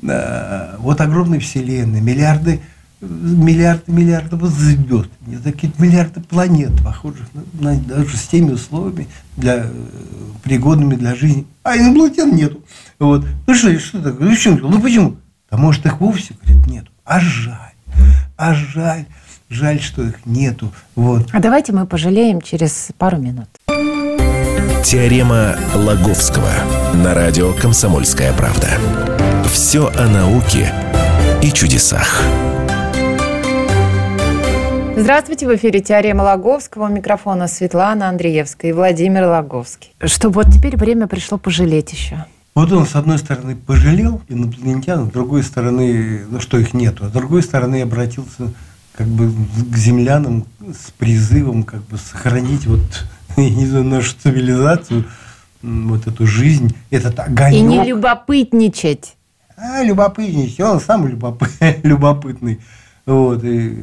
Угу. 0.00 0.12
Вот 0.78 1.00
огромные 1.02 1.40
вселенные, 1.40 2.00
миллиарды 2.00 2.60
миллиарды 3.00 3.92
миллиардов 3.92 4.42
звезд, 4.48 5.10
такие 5.44 5.72
миллиарды 5.78 6.20
планет, 6.20 6.72
похожих 6.82 7.28
на, 7.34 7.72
на, 7.74 7.80
даже 7.80 8.16
с 8.16 8.26
теми 8.26 8.52
условиями, 8.52 9.06
для, 9.36 9.66
пригодными 10.42 10.96
для 10.96 11.14
жизни. 11.14 11.46
А 11.62 11.76
инопланетян 11.76 12.34
нету. 12.34 12.64
Вот. 12.98 13.26
Ну 13.46 13.54
что, 13.54 13.78
что 13.78 14.02
такое? 14.02 14.26
Ну, 14.26 14.34
почему? 14.34 14.58
ну 14.68 14.80
почему? 14.80 15.16
А 15.50 15.58
может 15.58 15.84
их 15.84 16.00
вовсе, 16.00 16.34
говорит, 16.42 16.66
нету. 16.66 16.90
А 17.04 17.20
жаль. 17.20 17.74
А 18.36 18.54
жаль. 18.54 19.04
Жаль, 19.50 19.80
что 19.80 20.02
их 20.02 20.26
нету. 20.26 20.72
Вот. 20.94 21.28
А 21.32 21.40
давайте 21.40 21.72
мы 21.72 21.86
пожалеем 21.86 22.40
через 22.40 22.88
пару 22.98 23.18
минут. 23.18 23.48
Теорема 24.88 25.54
Лаговского 25.74 26.48
на 26.94 27.12
радио 27.12 27.52
«Комсомольская 27.52 28.32
правда». 28.32 28.68
Все 29.44 29.88
о 29.88 30.08
науке 30.08 30.72
и 31.42 31.52
чудесах. 31.52 32.22
Здравствуйте, 34.96 35.46
в 35.46 35.54
эфире 35.56 35.80
«Теорема 35.80 36.22
Логовского». 36.22 36.84
У 36.84 36.88
микрофона 36.88 37.48
Светлана 37.48 38.08
Андреевская 38.08 38.70
и 38.70 38.72
Владимир 38.72 39.26
Логовский. 39.26 39.92
Что 40.02 40.30
вот 40.30 40.46
теперь 40.46 40.78
время 40.78 41.06
пришло 41.06 41.36
пожалеть 41.36 41.92
еще. 41.92 42.24
Вот 42.54 42.72
он, 42.72 42.86
с 42.86 42.96
одной 42.96 43.18
стороны, 43.18 43.56
пожалел 43.56 44.22
инопланетян, 44.30 45.10
с 45.10 45.12
другой 45.12 45.42
стороны, 45.42 46.22
ну, 46.30 46.40
что 46.40 46.56
их 46.56 46.72
нету, 46.72 47.04
а 47.04 47.08
с 47.08 47.12
другой 47.12 47.42
стороны, 47.42 47.82
обратился 47.82 48.54
как 48.96 49.06
бы 49.06 49.30
к 49.70 49.76
землянам 49.76 50.46
с 50.60 50.90
призывом 50.92 51.64
как 51.64 51.82
бы 51.82 51.98
сохранить 51.98 52.66
вот, 52.66 52.80
я 53.42 53.50
не 53.50 53.66
знаю, 53.66 53.84
нашу 53.84 54.14
цивилизацию, 54.20 55.04
вот 55.62 56.06
эту 56.06 56.26
жизнь, 56.26 56.74
этот 56.90 57.18
огонек. 57.20 57.54
И 57.54 57.60
не 57.60 57.84
любопытничать. 57.84 59.16
А, 59.56 59.82
любопытничать, 59.82 60.60
он 60.60 60.80
сам 60.80 61.06
любопытный. 61.82 62.60
Вот, 63.06 63.42
и 63.42 63.76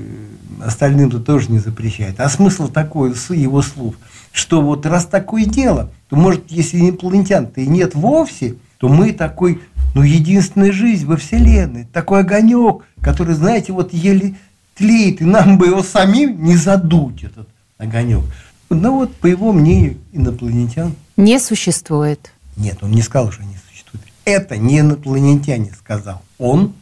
остальным-то 0.63 1.19
тоже 1.19 1.51
не 1.51 1.59
запрещает. 1.59 2.19
А 2.19 2.29
смысл 2.29 2.67
такой, 2.67 3.15
с 3.15 3.33
его 3.33 3.61
слов, 3.61 3.95
что 4.31 4.61
вот 4.61 4.85
раз 4.85 5.05
такое 5.05 5.45
дело, 5.45 5.91
то 6.09 6.15
может, 6.15 6.51
если 6.51 6.79
инопланетян-то 6.79 7.61
и 7.61 7.67
нет 7.67 7.95
вовсе, 7.95 8.55
то 8.77 8.87
мы 8.87 9.13
такой, 9.13 9.61
ну, 9.95 10.03
единственная 10.03 10.71
жизнь 10.71 11.05
во 11.05 11.17
Вселенной, 11.17 11.87
такой 11.91 12.19
огонек, 12.19 12.83
который, 13.01 13.33
знаете, 13.33 13.73
вот 13.73 13.93
еле 13.93 14.35
тлеет, 14.75 15.21
и 15.21 15.25
нам 15.25 15.57
бы 15.57 15.67
его 15.67 15.81
самим 15.81 16.43
не 16.43 16.55
задуть, 16.55 17.23
этот 17.23 17.47
огонек. 17.77 18.23
Ну 18.69 18.99
вот, 18.99 19.15
по 19.15 19.27
его 19.27 19.51
мнению, 19.51 19.97
инопланетян... 20.11 20.95
Не 21.17 21.39
существует. 21.39 22.31
Нет, 22.57 22.79
он 22.81 22.91
не 22.91 23.01
сказал, 23.01 23.31
что 23.31 23.43
не 23.43 23.55
существует. 23.69 24.05
Это 24.25 24.57
не 24.57 24.79
инопланетяне 24.79 25.71
сказал. 25.77 26.21
Он 26.39 26.73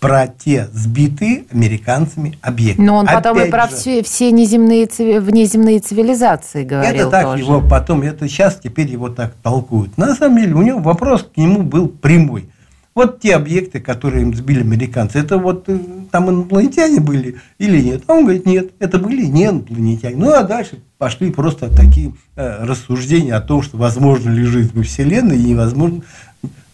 про 0.00 0.26
те 0.26 0.68
сбитые 0.72 1.44
американцами 1.52 2.38
объекты. 2.40 2.82
Но 2.82 2.96
он 2.96 3.06
Опять 3.06 3.22
потом 3.22 3.42
и 3.42 3.50
про 3.50 3.68
же, 3.68 3.76
все, 3.76 4.02
все 4.02 4.32
неземные, 4.32 4.88
внеземные 5.20 5.78
цивилизации 5.78 6.64
говорил 6.64 7.02
Это 7.02 7.10
так 7.10 7.24
тоже. 7.24 7.42
его 7.42 7.60
потом, 7.60 8.00
это 8.02 8.26
сейчас 8.26 8.58
теперь 8.62 8.88
его 8.88 9.10
так 9.10 9.34
толкуют. 9.42 9.98
На 9.98 10.14
самом 10.14 10.38
деле 10.38 10.54
у 10.54 10.62
него 10.62 10.80
вопрос 10.80 11.28
к 11.32 11.36
нему 11.36 11.62
был 11.62 11.88
прямой. 11.88 12.48
Вот 12.94 13.20
те 13.20 13.36
объекты, 13.36 13.80
которые 13.80 14.22
им 14.22 14.34
сбили 14.34 14.60
американцы, 14.60 15.18
это 15.20 15.38
вот 15.38 15.68
э, 15.68 15.78
там 16.10 16.28
инопланетяне 16.28 17.00
были 17.00 17.36
или 17.58 17.80
нет? 17.80 18.02
А 18.08 18.14
он 18.14 18.24
говорит, 18.24 18.46
нет, 18.46 18.72
это 18.80 18.98
были 18.98 19.26
не 19.26 19.46
инопланетяне. 19.46 20.16
Ну, 20.16 20.32
а 20.32 20.42
дальше 20.42 20.80
пошли 20.98 21.30
просто 21.30 21.70
такие 21.70 22.14
э, 22.34 22.64
рассуждения 22.64 23.34
о 23.34 23.40
том, 23.40 23.62
что 23.62 23.76
возможно 23.76 24.30
ли 24.30 24.44
жизнь 24.44 24.72
во 24.74 24.82
Вселенной 24.82 25.38
и 25.38 25.50
невозможно, 25.50 26.02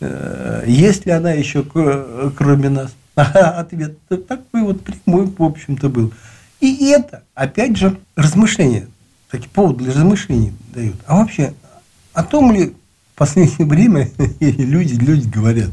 э, 0.01 0.65
есть 0.67 1.05
ли 1.05 1.13
она 1.13 1.33
еще 1.33 1.65
кроме 1.65 2.71
нас. 2.71 2.95
А 3.17 3.61
ответ 3.61 3.99
такой 4.09 4.63
вот 4.63 4.83
прямой, 4.83 5.27
в 5.27 5.43
общем-то, 5.43 5.89
был. 5.89 6.13
И 6.61 6.89
это, 6.89 7.23
опять 7.35 7.77
же, 7.77 7.97
размышления, 8.15 8.89
такие 9.31 9.49
повод 9.49 9.79
для 9.79 9.93
размышлений 9.93 10.53
дают. 10.75 10.97
А 11.07 11.17
вообще, 11.17 11.55
о 12.13 12.23
том 12.25 12.53
ли 12.53 12.75
в 13.15 13.19
последнее 13.19 13.67
время 13.67 14.11
люди, 14.41 14.95
люди 14.95 15.29
говорят, 15.29 15.71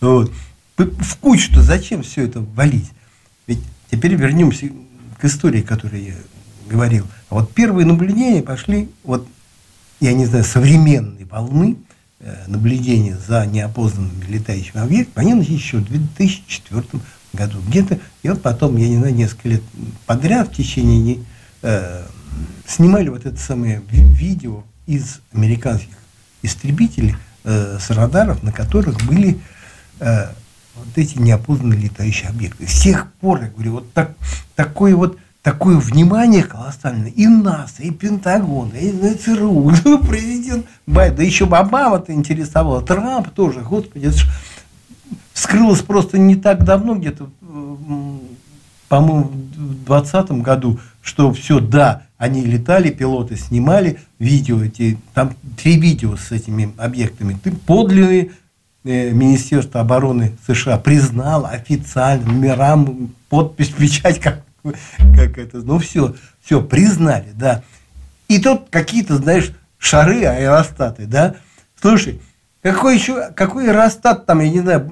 вот, 0.00 0.32
в 0.76 1.16
кучу-то 1.18 1.62
зачем 1.62 2.02
все 2.02 2.24
это 2.24 2.40
валить? 2.40 2.90
Ведь 3.46 3.60
теперь 3.90 4.14
вернемся 4.14 4.68
к 5.18 5.24
истории, 5.24 5.62
которую 5.62 6.04
я 6.04 6.14
говорил. 6.68 7.06
А 7.30 7.36
вот 7.36 7.52
первые 7.52 7.86
наблюдения 7.86 8.42
пошли, 8.42 8.88
вот, 9.04 9.26
я 10.00 10.12
не 10.12 10.26
знаю, 10.26 10.44
современной 10.44 11.24
волны, 11.24 11.76
Э, 12.18 12.44
наблюдения 12.46 13.18
за 13.28 13.44
неопознанными 13.44 14.24
летающими 14.24 14.82
объектами, 14.82 15.26
они 15.26 15.34
начались 15.34 15.60
еще 15.60 15.76
в 15.76 15.84
2004 15.84 16.84
году. 17.34 17.58
Где-то, 17.68 17.98
и 18.22 18.28
вот 18.30 18.40
потом, 18.40 18.78
я 18.78 18.88
не 18.88 18.96
знаю, 18.96 19.14
несколько 19.14 19.50
лет 19.50 19.62
подряд 20.06 20.48
в 20.48 20.56
течение 20.56 21.18
э, 21.60 22.06
снимали 22.66 23.10
вот 23.10 23.26
это 23.26 23.36
самое 23.36 23.82
видео 23.90 24.64
из 24.86 25.20
американских 25.34 25.94
истребителей 26.40 27.16
э, 27.44 27.78
с 27.78 27.90
радаров, 27.90 28.42
на 28.42 28.50
которых 28.50 28.96
были 29.04 29.34
э, 29.34 29.36
вот 29.98 30.88
эти 30.96 31.18
неопознанные 31.18 31.80
летающие 31.80 32.28
объекты. 32.28 32.66
С 32.66 32.82
тех 32.82 33.10
пор, 33.20 33.42
я 33.42 33.48
говорю, 33.48 33.72
вот 33.72 33.92
так, 33.92 34.14
такой 34.54 34.94
вот 34.94 35.18
такое 35.46 35.76
внимание 35.76 36.42
колоссальное. 36.42 37.10
И 37.10 37.28
НАСА, 37.28 37.84
и 37.84 37.92
Пентагон, 37.92 38.70
и 38.70 39.14
ЦРУ, 39.14 39.70
ну, 39.84 39.98
президент 40.04 40.66
Байден, 40.88 41.16
да 41.16 41.22
еще 41.22 41.44
Обама-то 41.44 42.12
интересовал, 42.12 42.82
Трамп 42.82 43.30
тоже, 43.30 43.60
господи, 43.60 44.06
это 44.06 44.18
ж 44.18 44.26
вскрылось 45.32 45.82
просто 45.82 46.18
не 46.18 46.34
так 46.34 46.64
давно, 46.64 46.96
где-то, 46.96 47.30
по-моему, 48.88 49.22
в 49.22 49.84
2020 49.86 50.30
году, 50.42 50.80
что 51.00 51.32
все, 51.32 51.60
да, 51.60 52.02
они 52.18 52.44
летали, 52.44 52.90
пилоты 52.90 53.36
снимали 53.36 54.00
видео, 54.18 54.64
эти, 54.64 54.98
там 55.14 55.36
три 55.56 55.80
видео 55.80 56.16
с 56.16 56.32
этими 56.32 56.74
объектами, 56.76 57.38
ты 57.40 57.52
подлинные, 57.52 58.24
э, 58.24 58.30
Министерство 58.86 59.80
обороны 59.80 60.36
США 60.46 60.78
признало 60.78 61.48
официально, 61.48 62.26
номерам, 62.26 63.14
подпись, 63.28 63.68
печать, 63.78 64.20
как 64.20 64.44
как 65.14 65.38
это, 65.38 65.58
ну 65.58 65.78
все, 65.78 66.14
все, 66.40 66.60
признали, 66.60 67.28
да. 67.34 67.62
И 68.26 68.40
тут 68.40 68.66
какие-то, 68.70 69.16
знаешь, 69.16 69.52
шары, 69.78 70.24
аэростаты, 70.24 71.06
да. 71.06 71.36
Слушай, 71.80 72.20
какой 72.62 72.96
еще, 72.96 73.30
какой 73.32 73.68
аэростат 73.68 74.26
там, 74.26 74.40
я 74.40 74.50
не 74.50 74.60
знаю, 74.60 74.90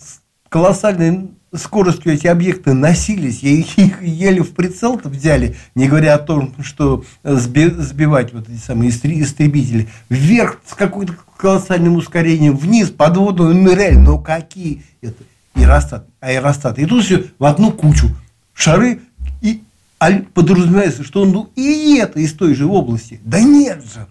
с 0.00 0.20
колоссальной 0.48 1.30
скоростью 1.56 2.12
эти 2.12 2.26
объекты 2.26 2.72
носились, 2.72 3.42
и 3.42 3.60
их 3.60 4.02
еле 4.02 4.42
в 4.42 4.52
прицел-то 4.52 5.08
взяли, 5.08 5.56
не 5.74 5.88
говоря 5.88 6.14
о 6.14 6.18
том, 6.18 6.54
что 6.62 7.04
сбивать 7.22 8.32
вот 8.32 8.48
эти 8.48 8.58
самые 8.58 8.90
истребители, 8.90 9.88
вверх 10.08 10.60
с 10.66 10.74
каким-то 10.74 11.14
колоссальным 11.36 11.96
ускорением, 11.96 12.56
вниз, 12.56 12.90
под 12.90 13.16
воду, 13.16 13.52
ну 13.52 13.74
реально, 13.74 14.04
ну 14.04 14.18
какие 14.18 14.82
это. 15.02 15.22
аэростат, 15.54 16.06
аэростат. 16.20 16.78
И 16.78 16.86
тут 16.86 17.04
все 17.04 17.24
в 17.38 17.44
одну 17.44 17.70
кучу. 17.72 18.08
Шары 18.52 19.00
и 19.40 19.62
подразумевается, 20.32 21.02
что 21.02 21.22
он 21.22 21.32
ну, 21.32 21.50
и 21.56 21.98
это 21.98 22.20
из 22.20 22.32
той 22.34 22.54
же 22.54 22.66
области. 22.66 23.20
Да 23.24 23.40
нет 23.40 23.82
же. 23.84 24.06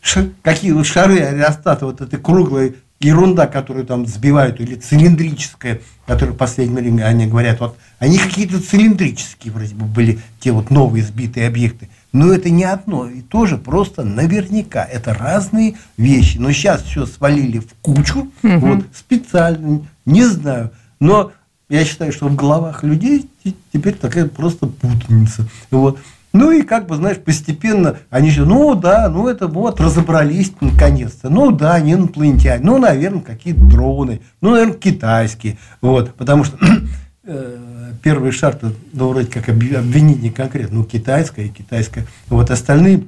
Ш, 0.00 0.28
какие 0.42 0.72
вот 0.72 0.86
шары 0.86 1.18
аэростата, 1.18 1.86
вот 1.86 2.00
эта 2.00 2.18
круглая 2.18 2.74
ерунда, 3.00 3.46
которую 3.46 3.86
там 3.86 4.06
сбивают, 4.06 4.60
или 4.60 4.74
цилиндрическая, 4.74 5.80
которую 6.06 6.34
в 6.34 6.38
последнее 6.38 6.82
время 6.82 7.04
они 7.04 7.26
говорят, 7.26 7.60
вот 7.60 7.76
они 7.98 8.18
какие-то 8.18 8.60
цилиндрические 8.60 9.52
вроде 9.52 9.74
бы 9.74 9.86
были, 9.86 10.20
те 10.38 10.52
вот 10.52 10.70
новые 10.70 11.04
сбитые 11.04 11.48
объекты. 11.48 11.88
Но 12.12 12.32
это 12.32 12.50
не 12.50 12.64
одно 12.64 13.08
и 13.08 13.22
тоже 13.22 13.56
просто 13.56 14.04
наверняка. 14.04 14.84
Это 14.84 15.14
разные 15.14 15.76
вещи. 15.96 16.38
Но 16.38 16.50
сейчас 16.52 16.82
все 16.82 17.06
свалили 17.06 17.60
в 17.60 17.72
кучу, 17.80 18.30
угу. 18.42 18.58
вот, 18.58 18.84
специально, 18.94 19.86
не 20.04 20.24
знаю. 20.24 20.72
Но 20.98 21.32
я 21.68 21.84
считаю, 21.84 22.12
что 22.12 22.28
в 22.28 22.34
головах 22.34 22.82
людей 22.82 23.30
теперь 23.72 23.94
такая 23.94 24.26
просто 24.26 24.66
путаница. 24.66 25.48
Вот. 25.70 26.00
Ну 26.32 26.52
и 26.52 26.62
как 26.62 26.86
бы, 26.86 26.96
знаешь, 26.96 27.18
постепенно 27.18 27.98
они 28.08 28.30
же, 28.30 28.46
ну 28.46 28.74
да, 28.74 29.08
ну 29.08 29.26
это 29.26 29.48
вот, 29.48 29.80
разобрались 29.80 30.52
наконец-то. 30.60 31.28
Ну 31.28 31.50
да, 31.50 31.80
не 31.80 31.94
инопланетяне, 31.94 32.64
ну, 32.64 32.78
наверное, 32.78 33.20
какие-то 33.20 33.60
дроны, 33.64 34.20
ну, 34.40 34.52
наверное, 34.52 34.76
китайские. 34.76 35.58
Вот, 35.80 36.14
потому 36.14 36.44
что 36.44 36.56
э, 37.24 37.92
первый 38.02 38.30
шар, 38.30 38.56
ну, 38.92 39.08
вроде 39.08 39.28
как 39.28 39.48
обвинить 39.48 40.22
не 40.22 40.30
конкретно, 40.30 40.78
ну, 40.78 40.84
китайская 40.84 41.46
и 41.46 41.48
китайская. 41.48 42.06
Вот 42.28 42.50
остальные, 42.50 43.04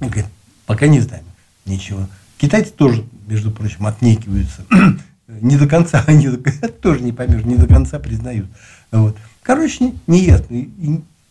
говорят, 0.00 0.26
пока 0.64 0.86
не 0.86 1.00
знаем 1.00 1.24
ничего. 1.66 2.08
Китайцы 2.38 2.72
тоже, 2.72 3.04
между 3.26 3.50
прочим, 3.50 3.86
отнекиваются. 3.86 4.64
не 5.28 5.56
до 5.56 5.66
конца, 5.66 6.02
они 6.06 6.28
тоже 6.82 7.00
не 7.00 7.12
поймешь, 7.12 7.44
не 7.44 7.56
до 7.56 7.66
конца 7.66 7.98
признают. 7.98 8.46
Вот. 8.92 9.16
Короче, 9.42 9.92
неясно. 10.06 10.56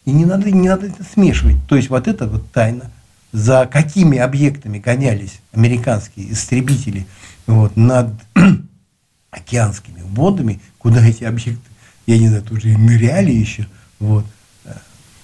И 0.05 0.11
не 0.11 0.25
надо, 0.25 0.51
не 0.51 0.69
надо 0.69 0.87
это 0.87 1.03
смешивать. 1.03 1.57
То 1.67 1.75
есть 1.75 1.89
вот 1.89 2.07
это 2.07 2.27
вот 2.27 2.51
тайна, 2.51 2.91
за 3.31 3.67
какими 3.71 4.17
объектами 4.17 4.79
гонялись 4.79 5.41
американские 5.51 6.31
истребители 6.31 7.07
вот, 7.47 7.75
над 7.75 8.13
океанскими 9.31 10.01
водами, 10.01 10.61
куда 10.77 11.05
эти 11.05 11.23
объекты, 11.23 11.69
я 12.05 12.17
не 12.19 12.27
знаю, 12.27 12.43
тоже 12.43 12.71
и 12.71 12.77
ныряли 12.77 13.31
еще. 13.31 13.67
Вот. 13.99 14.25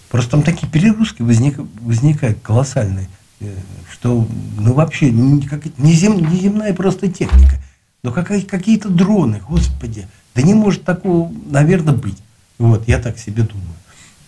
Просто 0.09 0.31
там 0.31 0.43
такие 0.43 0.67
перегрузки 0.67 1.21
возник, 1.21 1.57
возникают 1.79 2.39
колоссальные, 2.41 3.07
э, 3.39 3.55
что 3.89 4.27
ну, 4.59 4.73
вообще 4.73 5.13
как, 5.49 5.65
не, 5.77 5.93
зем, 5.93 6.19
не 6.19 6.37
земная 6.37 6.73
просто 6.73 7.09
техника, 7.09 7.55
но 8.03 8.11
какие-то 8.11 8.89
дроны, 8.89 9.41
господи, 9.47 10.07
да 10.35 10.41
не 10.41 10.53
может 10.53 10.83
такого, 10.83 11.31
наверное, 11.49 11.93
быть. 11.93 12.17
Вот, 12.57 12.87
я 12.89 12.99
так 12.99 13.17
себе 13.17 13.43
думаю. 13.43 13.75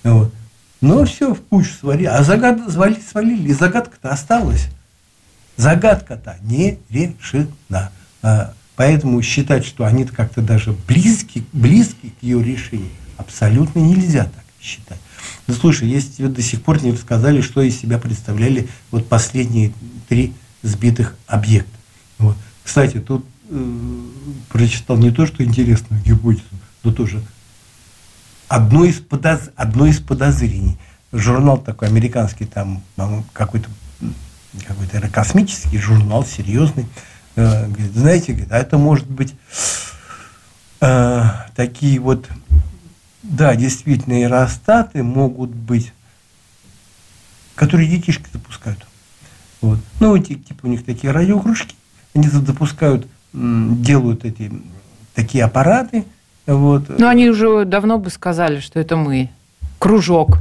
Вот. 0.03 0.33
Ну, 0.83 1.05
все 1.05 1.33
в 1.33 1.39
кучу 1.39 1.71
свалили. 1.79 2.07
А 2.07 2.23
загад... 2.23 2.69
свалили, 2.69 2.99
свалили. 2.99 3.47
И 3.47 3.53
загадка-то 3.53 4.09
осталась. 4.09 4.67
Загадка-то 5.55 6.37
не 6.41 6.77
решена. 6.89 7.89
А, 8.21 8.53
поэтому 8.75 9.21
считать, 9.21 9.65
что 9.65 9.85
они 9.85 10.03
как-то 10.03 10.41
даже 10.41 10.75
близки, 10.85 11.45
близки 11.53 12.09
к 12.19 12.21
ее 12.21 12.43
решению, 12.43 12.89
абсолютно 13.15 13.79
нельзя 13.79 14.25
так 14.25 14.43
считать. 14.59 14.99
Ну, 15.47 15.53
слушай, 15.53 15.87
если 15.87 16.17
тебе 16.17 16.27
до 16.27 16.41
сих 16.41 16.61
пор 16.61 16.83
не 16.83 16.91
рассказали, 16.91 17.39
что 17.39 17.61
из 17.61 17.79
себя 17.79 17.97
представляли 17.97 18.67
вот 18.91 19.07
последние 19.07 19.71
три 20.09 20.33
сбитых 20.63 21.15
объекта. 21.27 21.77
Вот. 22.17 22.35
Кстати, 22.61 22.99
тут 22.99 23.25
э, 23.49 24.01
прочитал 24.49 24.97
не 24.97 25.11
то, 25.11 25.25
что 25.27 25.45
интересную 25.45 26.03
гипотезу, 26.03 26.43
но 26.83 26.91
тоже 26.91 27.23
одно 28.53 28.85
из, 28.85 28.99
подоз... 28.99 29.49
одно 29.55 29.87
из 29.87 29.99
подозрений. 29.99 30.77
Журнал 31.11 31.57
такой 31.57 31.87
американский, 31.87 32.45
там 32.45 32.83
какой-то 33.33 33.67
какой-то 34.67 34.97
аэрокосмический 34.97 35.79
журнал, 35.79 36.23
серьезный. 36.23 36.85
Э, 37.35 37.65
говорит, 37.67 37.93
знаете, 37.93 38.47
а 38.51 38.59
это 38.59 38.77
может 38.77 39.09
быть 39.09 39.33
э, 40.81 41.23
такие 41.55 41.99
вот, 41.99 42.29
да, 43.23 43.55
действительно, 43.55 44.17
аэростаты 44.17 45.01
могут 45.01 45.49
быть, 45.49 45.91
которые 47.55 47.89
детишки 47.89 48.27
запускают. 48.31 48.85
Вот. 49.61 49.79
Ну, 49.99 50.15
типа 50.19 50.59
у 50.63 50.67
них 50.67 50.85
такие 50.85 51.11
радиокружки, 51.11 51.75
они 52.13 52.27
запускают, 52.27 53.07
делают 53.33 54.25
эти 54.25 54.51
такие 55.15 55.43
аппараты, 55.43 56.05
вот. 56.47 56.83
Ну, 56.97 57.07
они 57.07 57.29
уже 57.29 57.65
давно 57.65 57.97
бы 57.97 58.09
сказали, 58.09 58.59
что 58.59 58.79
это 58.79 58.95
мы. 58.95 59.29
Кружок. 59.79 60.39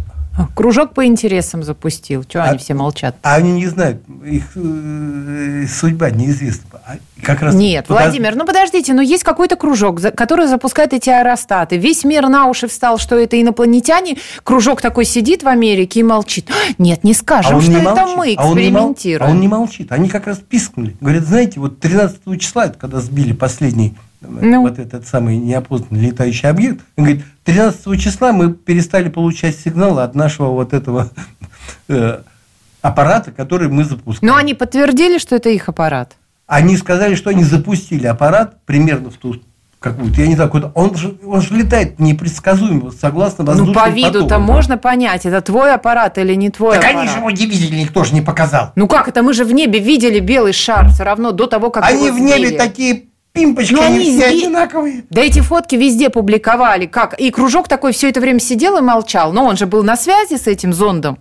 Кружок 0.54 0.94
по 0.94 1.04
интересам 1.04 1.62
запустил. 1.62 2.24
Чего 2.24 2.44
а, 2.44 2.46
они 2.46 2.58
все 2.58 2.72
молчат? 2.72 3.16
А 3.22 3.34
они 3.34 3.52
не 3.52 3.66
знают, 3.66 4.02
их 4.24 4.44
э, 4.54 5.66
судьба 5.68 6.10
неизвестна. 6.10 6.80
А 6.86 6.96
как 7.22 7.42
раз 7.42 7.54
Нет, 7.54 7.86
подоз... 7.86 8.04
Владимир, 8.04 8.34
ну 8.34 8.46
подождите, 8.46 8.94
но 8.94 9.02
есть 9.02 9.24
какой-то 9.24 9.56
кружок, 9.56 10.00
который 10.16 10.46
запускает 10.46 10.94
эти 10.94 11.10
аэростаты. 11.10 11.76
Весь 11.76 12.04
мир 12.04 12.28
на 12.28 12.46
уши 12.46 12.66
встал, 12.66 12.98
что 12.98 13.16
это 13.16 13.40
инопланетяне. 13.40 14.16
Кружок 14.42 14.80
такой 14.80 15.04
сидит 15.04 15.42
в 15.42 15.48
Америке 15.48 16.00
и 16.00 16.02
молчит. 16.02 16.48
Нет, 16.78 17.04
не 17.04 17.12
скажем, 17.12 17.58
а 17.58 17.60
что 17.60 17.70
не 17.70 17.76
это 17.76 17.94
молчит. 17.94 18.16
мы 18.16 18.34
экспериментируем. 18.34 19.30
А 19.30 19.34
он, 19.34 19.40
не 19.40 19.48
мол... 19.48 19.58
а 19.58 19.60
он 19.60 19.66
не 19.66 19.66
молчит. 19.66 19.92
Они 19.92 20.08
как 20.08 20.26
раз 20.26 20.38
пискнули. 20.38 20.96
Говорят, 21.00 21.24
знаете, 21.24 21.60
вот 21.60 21.78
13 21.78 22.40
числа, 22.40 22.68
когда 22.68 23.00
сбили 23.00 23.34
последний 23.34 23.94
ну. 24.22 24.62
вот 24.62 24.78
этот 24.78 25.06
самый 25.06 25.36
неопознанный 25.36 26.06
летающий 26.06 26.48
объект. 26.48 26.80
Он 26.96 27.04
говорит, 27.04 27.24
13 27.44 28.00
числа 28.00 28.32
мы 28.32 28.52
перестали 28.52 29.08
получать 29.08 29.56
сигналы 29.56 30.02
от 30.02 30.14
нашего 30.14 30.48
вот 30.48 30.72
этого 30.72 31.10
э, 31.88 32.20
аппарата, 32.80 33.32
который 33.32 33.68
мы 33.68 33.84
запускали. 33.84 34.30
Но 34.30 34.36
они 34.36 34.54
подтвердили, 34.54 35.18
что 35.18 35.36
это 35.36 35.48
их 35.48 35.68
аппарат? 35.68 36.16
Они 36.46 36.76
сказали, 36.76 37.14
что 37.14 37.30
они 37.30 37.44
запустили 37.44 38.06
аппарат 38.06 38.64
примерно 38.66 39.10
в 39.10 39.16
ту 39.16 39.36
какую-то, 39.82 40.20
я 40.20 40.28
не 40.28 40.34
знаю, 40.34 40.48
какой-то, 40.48 40.70
он 40.74 40.94
же, 40.94 41.16
он 41.26 41.42
же 41.42 41.54
летает 41.54 41.98
непредсказуемо, 41.98 42.90
согласно 42.92 43.44
воздушным 43.44 43.74
Ну, 43.74 43.80
по 43.80 43.90
виду-то 43.90 44.38
можно 44.38 44.78
понять, 44.78 45.26
это 45.26 45.40
твой 45.42 45.74
аппарат 45.74 46.16
или 46.18 46.34
не 46.34 46.50
твой 46.50 46.76
так 46.76 46.84
аппарат. 46.84 47.00
они 47.00 47.10
же 47.10 47.18
его 47.18 47.30
не 47.30 47.46
видели, 47.46 47.80
никто 47.80 48.04
же 48.04 48.14
не 48.14 48.22
показал. 48.22 48.72
Ну 48.76 48.86
как 48.86 49.08
это, 49.08 49.22
мы 49.22 49.34
же 49.34 49.44
в 49.44 49.52
небе 49.52 49.80
видели 49.80 50.20
белый 50.20 50.52
шар 50.52 50.88
все 50.88 51.02
равно 51.02 51.32
до 51.32 51.46
того, 51.46 51.70
как 51.70 51.84
Они 51.84 52.10
в 52.10 52.18
небе 52.18 52.56
такие 52.56 53.04
Пимпочки, 53.32 53.72
Но 53.72 53.82
они, 53.82 54.00
все 54.00 54.30
сби... 54.30 54.44
одинаковые. 54.44 55.04
Да 55.08 55.22
эти 55.22 55.40
фотки 55.40 55.74
везде 55.74 56.10
публиковали. 56.10 56.86
Как? 56.86 57.18
И 57.18 57.30
кружок 57.30 57.66
такой 57.66 57.92
все 57.92 58.10
это 58.10 58.20
время 58.20 58.40
сидел 58.40 58.76
и 58.76 58.82
молчал. 58.82 59.32
Но 59.32 59.46
он 59.46 59.56
же 59.56 59.66
был 59.66 59.82
на 59.82 59.96
связи 59.96 60.36
с 60.36 60.46
этим 60.46 60.72
зондом. 60.72 61.18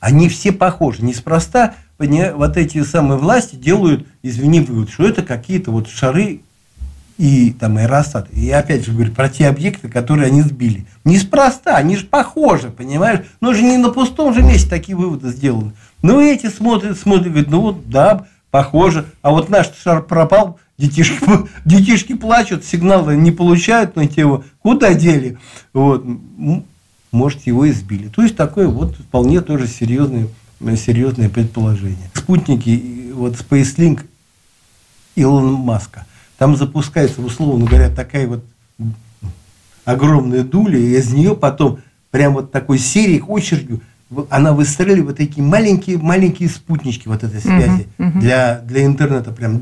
Они 0.00 0.28
все 0.28 0.52
похожи. 0.52 1.04
Неспроста 1.04 1.74
вот 1.98 2.56
эти 2.56 2.82
самые 2.82 3.18
власти 3.18 3.56
делают, 3.56 4.06
извини, 4.22 4.60
вывод, 4.60 4.90
что 4.90 5.04
это 5.04 5.22
какие-то 5.22 5.70
вот 5.70 5.88
шары 5.88 6.40
и 7.18 7.50
там 7.50 7.76
аэростаты. 7.76 8.32
И 8.32 8.48
опять 8.50 8.84
же 8.86 8.92
говорю 8.92 9.12
про 9.12 9.28
те 9.28 9.48
объекты, 9.48 9.88
которые 9.88 10.28
они 10.28 10.42
сбили. 10.42 10.86
Неспроста, 11.04 11.76
они 11.76 11.96
же 11.96 12.06
похожи, 12.06 12.70
понимаешь? 12.70 13.26
Но 13.40 13.52
же 13.52 13.62
не 13.62 13.76
на 13.76 13.90
пустом 13.90 14.32
же 14.32 14.42
месте 14.42 14.70
такие 14.70 14.96
выводы 14.96 15.30
сделаны. 15.30 15.72
Ну, 16.02 16.20
эти 16.20 16.48
смотрят, 16.48 16.96
смотрят, 16.98 17.30
говорят, 17.30 17.50
ну 17.50 17.60
вот, 17.60 17.90
да, 17.90 18.26
похоже. 18.52 19.06
А 19.22 19.32
вот 19.32 19.48
наш 19.48 19.70
шар 19.82 20.02
пропал, 20.02 20.60
детишки, 20.78 21.18
детишки 21.64 22.14
плачут, 22.14 22.64
сигналы 22.64 23.16
не 23.16 23.32
получают 23.32 23.96
на 23.96 24.06
тему, 24.06 24.44
куда 24.60 24.94
дели? 24.94 25.36
Вот, 25.72 26.06
может, 27.10 27.46
его 27.46 27.68
избили. 27.68 28.08
То 28.08 28.22
есть, 28.22 28.36
такое 28.36 28.68
вот 28.68 28.96
вполне 28.96 29.40
тоже 29.40 29.66
серьезное, 29.66 30.28
серьезное 30.76 31.28
предположение. 31.28 32.10
Спутники, 32.14 33.12
вот 33.12 33.34
SpaceLink 33.34 34.04
Илона 35.16 35.56
Маска, 35.56 36.06
там 36.38 36.56
запускается, 36.56 37.20
условно 37.20 37.66
говоря, 37.66 37.90
такая 37.90 38.28
вот 38.28 38.44
огромная 39.84 40.44
дуля, 40.44 40.78
и 40.78 40.96
из 40.96 41.12
нее 41.12 41.34
потом 41.34 41.80
прям 42.10 42.34
вот 42.34 42.52
такой 42.52 42.78
серией, 42.78 43.20
очередью 43.20 43.80
она 44.30 44.52
выстреливает 44.52 45.18
такие 45.18 45.42
маленькие 45.42 45.98
маленькие 45.98 46.48
спутнички 46.48 47.08
вот 47.08 47.24
этой 47.24 47.40
связи 47.40 47.86
uh-huh, 47.98 48.12
uh-huh. 48.12 48.20
для 48.20 48.60
для 48.64 48.86
интернета 48.86 49.32
прям 49.32 49.60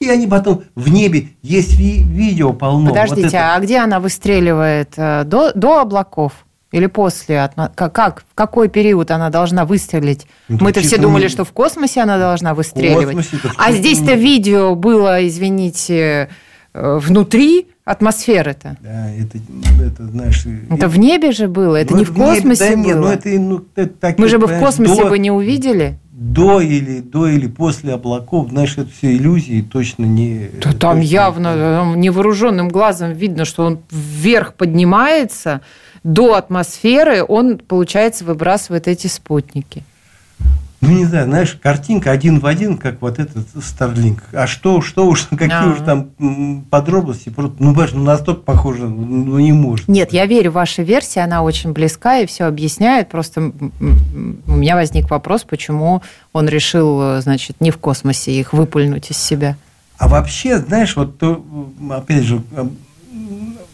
и 0.00 0.08
они 0.08 0.26
потом 0.26 0.62
в 0.74 0.88
небе 0.88 1.30
есть 1.42 1.76
ви- 1.76 2.02
видео 2.02 2.52
полно. 2.52 2.90
Подождите, 2.90 3.22
вот 3.22 3.34
а 3.34 3.58
где 3.58 3.78
она 3.78 4.00
выстреливает 4.00 4.92
э, 4.96 5.24
до 5.24 5.52
до 5.52 5.80
облаков? 5.80 6.44
Или 6.70 6.86
после? 6.86 7.50
Как, 7.74 7.94
как? 7.94 8.24
В 8.30 8.34
какой 8.34 8.68
период 8.68 9.10
она 9.10 9.30
должна 9.30 9.64
выстрелить? 9.64 10.26
Ну, 10.48 10.58
Мы-то 10.60 10.80
все 10.80 10.98
думали, 10.98 11.28
что 11.28 11.44
в 11.44 11.52
космосе 11.52 12.02
она 12.02 12.18
должна 12.18 12.52
выстреливать. 12.52 13.16
Космосе, 13.16 13.54
а 13.56 13.72
здесь-то 13.72 14.12
видео 14.12 14.74
было, 14.74 15.26
извините, 15.26 16.28
внутри 16.74 17.68
атмосферы-то. 17.84 18.76
Да, 18.80 19.10
это, 19.10 19.38
это, 19.82 20.06
знаешь... 20.06 20.44
Это 20.70 20.88
в 20.88 20.98
небе 20.98 21.32
же 21.32 21.48
было, 21.48 21.76
это 21.76 21.94
ну, 21.94 22.00
не 22.00 22.04
в 22.04 22.14
космосе 22.14 22.76
небе, 22.76 22.94
да, 22.94 23.00
было. 23.00 23.10
Нет, 23.10 23.24
ну, 23.24 23.30
это, 23.30 23.40
ну, 23.40 23.64
это 23.74 23.92
так, 23.94 24.18
Мы 24.18 24.28
же 24.28 24.38
бы 24.38 24.46
в 24.46 24.58
космосе 24.58 25.02
до, 25.02 25.08
бы 25.08 25.18
не 25.18 25.30
увидели. 25.30 25.98
До 26.12 26.60
или, 26.60 27.00
до 27.00 27.28
или 27.28 27.46
после 27.46 27.94
облаков, 27.94 28.50
знаешь, 28.50 28.76
это 28.76 28.90
все 28.90 29.16
иллюзии, 29.16 29.62
точно 29.62 30.04
не... 30.04 30.50
Да 30.62 30.72
там 30.72 30.98
точно 30.98 31.00
явно 31.00 31.54
там 31.54 32.00
невооруженным 32.00 32.68
глазом 32.68 33.12
видно, 33.12 33.46
что 33.46 33.64
он 33.64 33.78
вверх 33.90 34.54
поднимается, 34.54 35.62
до 36.04 36.34
атмосферы 36.34 37.24
он, 37.26 37.58
получается, 37.58 38.24
выбрасывает 38.24 38.86
эти 38.86 39.06
спутники. 39.06 39.82
Ну, 40.80 40.90
не 40.90 41.06
знаю, 41.06 41.24
знаешь, 41.26 41.58
картинка 41.60 42.12
один 42.12 42.38
в 42.38 42.46
один, 42.46 42.78
как 42.78 43.02
вот 43.02 43.18
этот 43.18 43.46
Старлинг. 43.60 44.22
А 44.32 44.46
что, 44.46 44.80
что 44.80 45.06
уж, 45.08 45.22
какие 45.30 45.70
а. 45.70 45.72
уж 45.72 45.78
там 45.84 46.62
подробности, 46.70 47.30
просто, 47.30 47.56
ну, 47.58 47.74
ну, 47.74 48.02
настолько 48.04 48.42
похоже, 48.42 48.86
ну, 48.86 49.38
не 49.40 49.52
может. 49.52 49.88
Нет, 49.88 50.12
я 50.12 50.26
верю 50.26 50.52
вашей 50.52 50.84
версии, 50.84 51.18
она 51.18 51.42
очень 51.42 51.72
близка 51.72 52.18
и 52.18 52.26
все 52.26 52.44
объясняет. 52.44 53.08
Просто 53.08 53.40
у 53.40 54.52
меня 54.52 54.76
возник 54.76 55.10
вопрос, 55.10 55.42
почему 55.42 56.02
он 56.32 56.48
решил, 56.48 57.20
значит, 57.22 57.60
не 57.60 57.72
в 57.72 57.78
космосе 57.78 58.32
их 58.32 58.52
выпульнуть 58.52 59.10
из 59.10 59.18
себя. 59.18 59.56
А 59.98 60.06
вообще, 60.06 60.58
знаешь, 60.58 60.94
вот 60.94 61.18
то, 61.18 61.44
опять 61.90 62.22
же, 62.22 62.40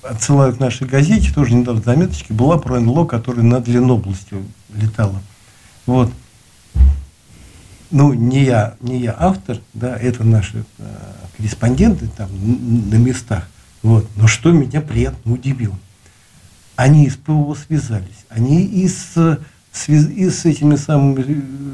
отсылают 0.03 0.57
к 0.57 0.61
нашей 0.61 0.87
газете, 0.87 1.33
тоже 1.35 1.55
недавно 1.55 1.83
заметочки, 1.83 2.33
была 2.33 2.57
про 2.57 2.81
НЛО, 2.81 3.05
которая 3.05 3.45
над 3.45 3.69
Ленобластью 3.69 4.45
летала. 4.75 5.21
Вот 5.85 6.11
ну, 7.95 8.13
не 8.13 8.45
я, 8.45 8.75
не 8.81 8.99
я 8.99 9.15
автор, 9.17 9.59
да, 9.73 9.97
это 9.97 10.25
наши 10.25 10.65
э, 10.79 10.85
корреспонденты 11.37 12.09
там 12.09 12.29
на 12.91 12.97
местах. 12.97 13.49
Вот. 13.85 14.09
Но 14.17 14.27
что 14.27 14.51
меня 14.51 14.81
приятно 14.81 15.33
удивило. 15.33 15.79
Они 16.75 17.07
из 17.07 17.15
ПВО 17.15 17.55
связались, 17.55 18.27
они 18.29 18.65
и 18.65 18.89
с, 18.89 19.39
и 19.87 20.29
с 20.29 20.45
этими 20.45 20.75
самыми 20.75 21.25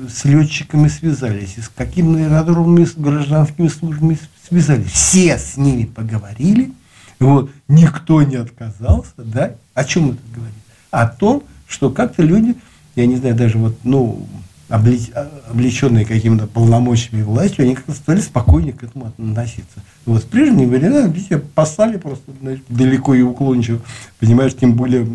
э, 0.04 0.08
с 0.10 0.26
летчиками 0.26 0.88
связались, 0.88 1.54
и 1.56 1.62
с 1.62 1.70
какими 1.74 2.22
аэродромами, 2.22 2.84
с 2.84 2.92
гражданскими 2.92 3.68
службами 3.68 4.18
связались. 4.46 4.90
Все 4.90 5.38
с 5.38 5.56
ними 5.56 5.86
поговорили, 5.86 6.70
вот, 7.18 7.50
никто 7.66 8.22
не 8.22 8.36
отказался, 8.36 9.14
да. 9.16 9.54
О 9.72 9.84
чем 9.84 10.10
это 10.10 10.20
говорит? 10.34 10.54
О 10.90 11.06
том, 11.06 11.44
что 11.66 11.88
как-то 11.88 12.22
люди, 12.22 12.56
я 12.94 13.06
не 13.06 13.16
знаю, 13.16 13.36
даже 13.36 13.56
вот, 13.56 13.78
ну, 13.84 14.26
облеченные 14.70 16.04
какими-то 16.04 16.46
полномочиями 16.46 17.22
властью, 17.22 17.64
они 17.64 17.74
как-то 17.74 17.92
стали 17.92 18.20
спокойнее 18.20 18.72
к 18.72 18.84
этому 18.84 19.06
относиться. 19.06 19.82
Вот 20.06 20.22
в 20.22 20.26
прежние 20.26 20.68
времена 20.68 21.08
видите, 21.08 21.38
послали 21.38 21.96
просто 21.96 22.32
знаешь, 22.40 22.60
далеко 22.68 23.14
и 23.14 23.22
уклончиво, 23.22 23.80
понимаешь, 24.20 24.54
тем 24.54 24.74
более, 24.74 25.06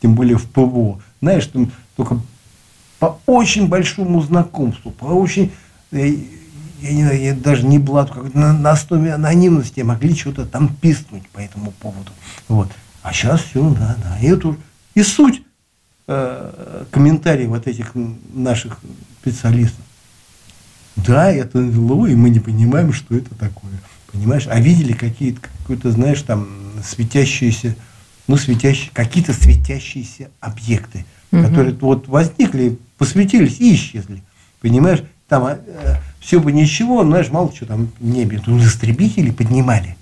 тем 0.00 0.14
более 0.14 0.38
в 0.38 0.46
ПВО. 0.46 1.00
Знаешь, 1.20 1.46
там 1.46 1.70
только 1.96 2.18
по 2.98 3.18
очень 3.26 3.68
большому 3.68 4.22
знакомству, 4.22 4.90
по 4.90 5.04
очень, 5.04 5.52
я, 5.92 6.06
я 6.06 6.92
не 6.92 7.02
знаю, 7.04 7.20
я 7.20 7.34
даже 7.34 7.66
не 7.66 7.78
блату, 7.78 8.14
как 8.14 8.34
на, 8.34 8.54
на 8.54 8.70
основе 8.70 9.12
анонимности 9.12 9.82
могли 9.82 10.14
что-то 10.14 10.46
там 10.46 10.74
писнуть 10.74 11.28
по 11.28 11.40
этому 11.40 11.72
поводу. 11.72 12.10
Вот. 12.48 12.68
А 13.02 13.12
сейчас 13.12 13.42
все, 13.42 13.68
да, 13.70 13.96
да. 14.02 14.18
И, 14.20 14.26
эту, 14.26 14.56
и 14.94 15.02
суть 15.02 15.42
Э, 15.42 15.47
комментарии 16.90 17.44
вот 17.44 17.66
этих 17.66 17.92
наших 18.32 18.78
специалистов. 19.20 19.84
Да, 20.96 21.30
это 21.30 21.58
НЛО, 21.58 22.06
и 22.06 22.14
мы 22.16 22.30
не 22.30 22.40
понимаем, 22.40 22.92
что 22.92 23.14
это 23.14 23.34
такое. 23.34 23.72
Понимаешь? 24.10 24.48
А 24.48 24.58
видели 24.58 24.94
какие-то, 24.94 25.40
какие-то, 25.60 25.90
знаешь, 25.90 26.22
там 26.22 26.48
светящиеся, 26.82 27.76
ну, 28.26 28.36
светящие, 28.36 28.90
какие-то 28.92 29.32
светящиеся 29.32 30.30
объекты, 30.40 31.04
угу. 31.30 31.42
которые 31.42 31.74
вот 31.74 32.08
возникли, 32.08 32.78
посветились 32.96 33.60
и 33.60 33.74
исчезли. 33.74 34.22
Понимаешь? 34.60 35.02
Там 35.28 35.46
э, 35.46 35.58
все 36.20 36.40
бы 36.40 36.52
ничего, 36.52 37.04
знаешь, 37.04 37.28
мало 37.28 37.54
что 37.54 37.66
там 37.66 37.90
в 38.00 38.04
небе. 38.04 38.40
Тут 38.42 38.62
истребители 38.62 39.30
поднимали. 39.30 39.96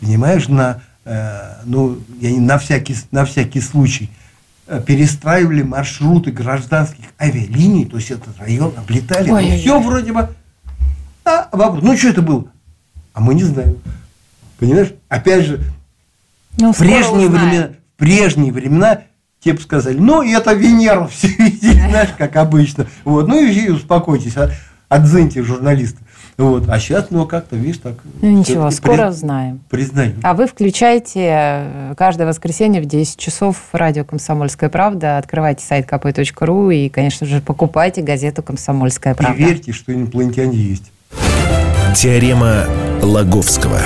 Понимаешь, 0.00 0.48
на, 0.48 0.80
э, 1.04 1.62
ну, 1.66 1.98
я 2.20 2.30
на, 2.40 2.58
всякий, 2.58 2.96
на 3.10 3.26
всякий 3.26 3.60
случай– 3.60 4.08
Э, 4.23 4.23
перестраивали 4.86 5.62
маршруты 5.62 6.30
гражданских 6.30 7.06
авиалиний, 7.20 7.84
то 7.84 7.96
есть 7.96 8.10
этот 8.10 8.38
район 8.38 8.72
облетали. 8.76 9.30
Ой, 9.30 9.50
ну, 9.50 9.56
все 9.56 9.80
вроде 9.80 10.12
бы. 10.12 10.28
А, 11.24 11.48
вопрос, 11.52 11.82
ну 11.82 11.96
что 11.96 12.08
это 12.08 12.22
было? 12.22 12.46
А 13.12 13.20
мы 13.20 13.34
не 13.34 13.44
знаем. 13.44 13.76
Понимаешь? 14.58 14.92
Опять 15.08 15.46
же, 15.46 15.60
ну, 16.58 16.72
в 16.72 16.78
прежние 16.78 17.28
времена, 17.28 17.68
в 17.68 17.98
прежние 17.98 18.52
времена 18.52 19.02
тебе 19.40 19.54
бы 19.54 19.60
сказали, 19.60 19.98
ну, 19.98 20.22
это 20.22 20.52
Венера, 20.54 21.06
все 21.06 21.28
видели, 21.28 21.78
знаешь, 21.88 22.10
как 22.16 22.36
обычно. 22.36 22.86
Вот, 23.04 23.28
ну 23.28 23.42
и 23.42 23.68
успокойтесь, 23.68 24.36
а, 24.36 24.50
отзыньте 24.88 25.42
журналисты. 25.42 26.03
Вот. 26.36 26.68
А 26.68 26.78
сейчас, 26.78 27.06
ну, 27.10 27.26
как-то, 27.26 27.56
видишь, 27.56 27.78
так... 27.78 27.94
Ну, 28.20 28.30
ничего, 28.30 28.70
скоро 28.70 29.06
при... 29.06 29.12
знаем. 29.12 29.60
Признаю. 29.70 30.12
А 30.22 30.34
вы 30.34 30.46
включаете 30.46 31.28
э, 31.30 31.94
каждое 31.96 32.26
воскресенье 32.26 32.82
в 32.82 32.86
10 32.86 33.16
часов 33.16 33.56
радио 33.72 34.04
«Комсомольская 34.04 34.68
правда», 34.68 35.18
открывайте 35.18 35.64
сайт 35.64 35.88
kp.ru 35.88 36.74
и, 36.74 36.88
конечно 36.88 37.26
же, 37.26 37.40
покупайте 37.40 38.02
газету 38.02 38.42
«Комсомольская 38.42 39.14
правда». 39.14 39.40
И 39.40 39.44
верьте, 39.44 39.72
что 39.72 39.92
инопланетяне 39.92 40.56
есть. 40.56 40.90
Теорема 41.94 42.64
Лаговского. 43.02 43.80